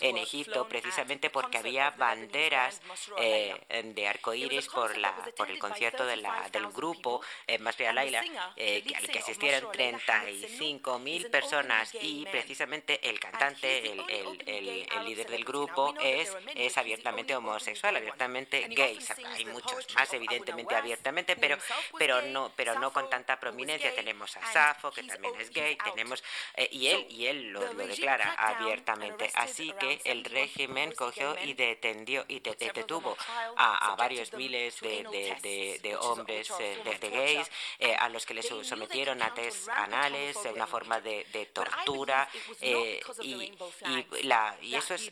[0.00, 2.80] En Egipto precisamente porque había banderas
[3.18, 3.54] eh,
[3.94, 8.24] de arcoíris por, la, por el concierto de la, del grupo eh, Masria Laila,
[8.56, 15.44] eh, al que asistieron 35.000 personas y precisamente el cantante, el, el, el, líder del
[15.44, 18.98] grupo, es, es abiertamente homosexual, abiertamente gay.
[19.34, 21.56] Hay muchos más, evidentemente, abiertamente, pero,
[21.98, 23.94] pero, no, pero no con tanta prominencia.
[23.94, 26.22] Tenemos a Safo, que también es gay, tenemos,
[26.54, 29.19] eh, y él, y él lo, declara abiertamente.
[29.34, 33.16] Así que el régimen cogió y detendió y detuvo
[33.56, 35.04] a, varios miles de,
[35.42, 40.36] de, de, hombres, eh, de, gays, eh, a los que les sometieron a test anales,
[40.52, 42.28] una forma de, tortura,
[42.60, 45.10] y, y, la, y eso es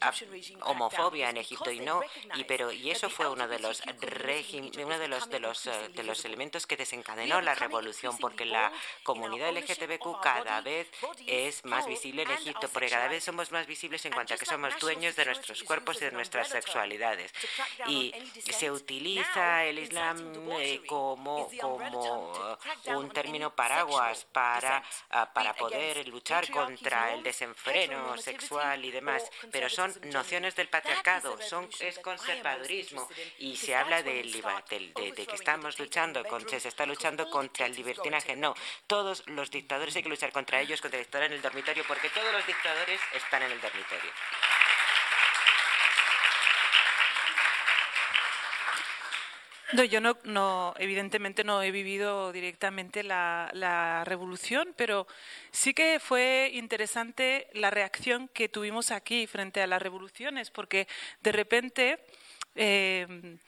[0.63, 2.01] homofobia en Egipto y no,
[2.35, 3.83] y, pero, y eso fue uno de los
[4.85, 9.53] uno de los, de los, de los elementos que desencadenó la revolución, porque la comunidad
[9.57, 10.89] LGTBQ cada vez
[11.27, 14.47] es más visible en Egipto, porque cada vez somos más visibles en cuanto a que
[14.47, 17.33] somos dueños de nuestros cuerpos y de nuestras sexualidades.
[17.87, 18.13] Y
[18.51, 26.51] se utiliza el Islam eh, como, como un término paraguas para, ah, para poder luchar
[26.51, 33.57] contra el desenfreno sexual y demás, pero son nociones del patriarcado, son, es conservadurismo y
[33.57, 38.37] se habla de, de, de que estamos luchando, con, se está luchando contra el libertinaje.
[38.37, 38.55] No,
[38.87, 42.09] todos los dictadores hay que luchar contra ellos, contra el dictador en el dormitorio, porque
[42.11, 43.88] todos los dictadores están en el dormitorio.
[49.91, 55.07] Yo no, evidentemente no he vivido directamente la, revolución, pero
[55.51, 60.89] sí que fue interesante la reacción que tuvimos aquí frente a las revoluciones, porque
[61.21, 61.99] de repente
[62.55, 63.39] eh,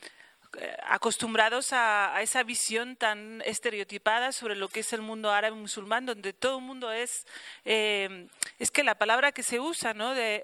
[0.86, 6.32] acostumbrados a, esa visión tan estereotipada sobre lo que es el mundo árabe musulmán, donde
[6.32, 7.26] todo el mundo es,
[7.64, 8.26] eh,
[8.58, 10.14] es que la palabra que se usa, ¿no?
[10.14, 10.40] De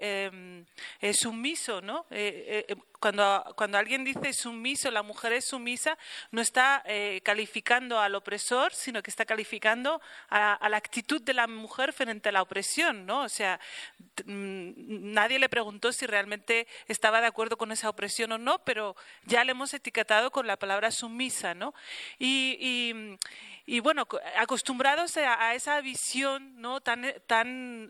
[1.01, 2.05] eh, sumiso, ¿no?
[2.99, 5.97] Cuando, cuando alguien dice sumiso, la mujer es sumisa,
[6.31, 11.47] no está eh, calificando al opresor, sino que está calificando a, la actitud de la
[11.47, 13.21] mujer frente a la opresión, ¿no?
[13.21, 13.59] O sea,
[14.25, 18.95] mm, nadie le preguntó si realmente estaba de acuerdo con esa opresión o no, pero
[19.25, 21.73] ya le hemos etiquetado con la palabra sumisa, ¿no?
[22.19, 23.17] y
[23.81, 24.07] bueno,
[24.37, 26.79] acostumbrados a, esa visión ¿no?
[26.79, 27.89] tan, tan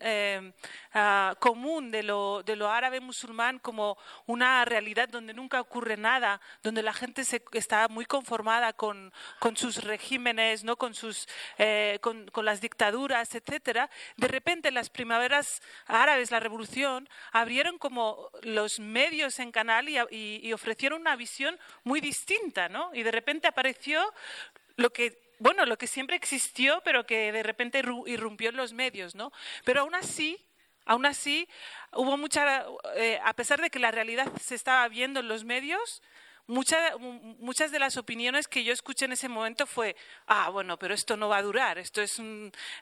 [0.92, 6.42] ah, común de lo, de lo árabe musulmán como una realidad donde nunca ocurre nada,
[6.64, 10.78] donde la gente se, está muy conformada con, con sus regímenes, ¿no?
[10.78, 11.28] con, sus,
[11.60, 18.80] eh, con, las dictaduras, etcétera, de repente las primaveras árabes, la revolución, abrieron como los
[18.80, 22.90] medios en canal y, y, y ofrecieron una visión muy distinta, ¿no?
[22.96, 24.02] Y de repente apareció
[24.76, 29.16] lo que bueno, lo que siempre existió, pero que de repente irrumpió en los medios,
[29.16, 29.32] ¿no?
[29.64, 30.38] Pero aún así,
[30.86, 31.48] aún así,
[31.94, 32.66] hubo mucha,
[32.96, 36.02] eh, a pesar de que la realidad se estaba viendo en los medios,
[36.48, 41.18] muchas de las opiniones que yo escuché en ese momento fue, ah, bueno, pero esto
[41.18, 42.22] no va a durar, esto es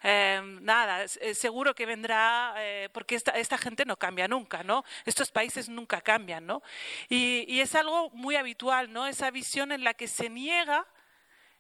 [0.04, 4.86] eh, nada, seguro que vendrá, eh, porque esta, esta, gente no cambia nunca, ¿no?
[5.06, 6.62] Estos países nunca cambian, ¿no?
[7.10, 9.08] Y, y, es algo muy habitual, ¿no?
[9.08, 10.86] Esa visión en la que se niega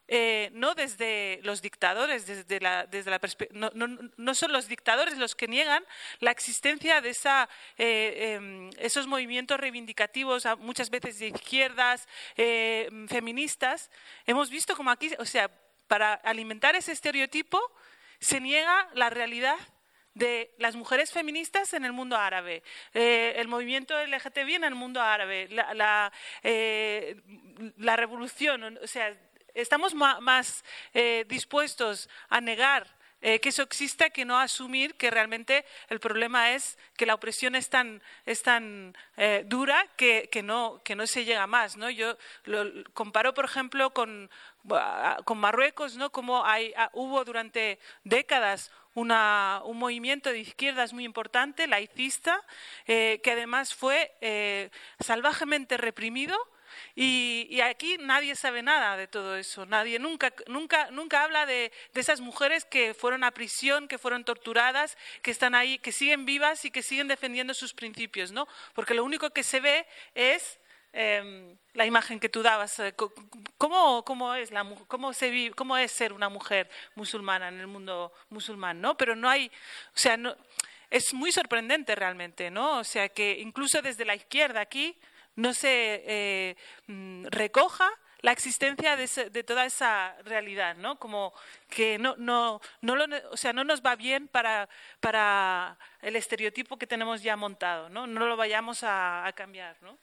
[0.07, 3.19] eh, no desde los dictadores, desde la, desde la
[3.51, 5.83] no, no, no, son los dictadores los que niegan
[6.19, 13.89] la existencia de esa, eh, em, esos movimientos reivindicativos, muchas veces de izquierdas, eh, feministas.
[14.27, 15.49] Hemos visto como aquí, o sea,
[15.87, 17.59] para alimentar ese estereotipo
[18.19, 19.57] se niega la realidad
[20.13, 25.49] de las mujeres feministas en el mundo árabe, el movimiento LGTB en el mundo árabe,
[25.49, 26.11] la,
[27.75, 29.13] la revolución, o sea,
[29.55, 32.87] estamos más eh, dispuestos a negar
[33.21, 37.55] eh, que eso exista que no asumir que realmente el problema es que la opresión
[37.55, 41.75] es tan, es tan eh, dura que, que, no, que no se llega más.
[41.75, 41.89] ¿no?
[41.89, 44.29] Yo lo comparo, por ejemplo, con,
[45.23, 46.11] con Marruecos, ¿no?
[46.11, 52.43] como hay, hubo durante décadas una, un movimiento de izquierdas muy importante, laicista,
[52.85, 54.11] que además fue
[54.99, 56.37] salvajemente reprimido
[56.95, 59.65] y, aquí nadie sabe nada de todo eso.
[59.65, 64.97] Nadie nunca, nunca, nunca habla de, esas mujeres que fueron a prisión, que fueron torturadas,
[65.21, 68.47] que están ahí, que siguen vivas y que siguen defendiendo sus principios, ¿no?
[68.73, 70.59] Porque lo único que se ve es
[70.93, 72.79] em, la imagen que tú dabas.
[72.79, 72.93] Eh,
[73.57, 77.67] ¿Cómo, cómo es la, cómo, se vive, ¿Cómo es ser una mujer musulmana en el
[77.67, 78.79] mundo musulmán?
[78.79, 78.97] ¿no?
[78.97, 79.47] Pero no hay,
[79.93, 80.35] o sea, no,
[80.89, 82.79] es muy sorprendente realmente, ¿no?
[82.79, 84.97] O sea, que incluso desde la izquierda aquí
[85.35, 86.57] no se eh,
[86.87, 87.89] mm, recoja
[88.21, 90.97] la existencia de, toda esa realidad, ¿no?
[90.97, 91.31] Como
[91.69, 94.67] que no, no, no, lo, o sea, no nos va bien para,
[94.99, 98.07] para el estereotipo que tenemos ya montado, ¿no?
[98.07, 99.99] No lo vayamos a, a cambiar, ¿no?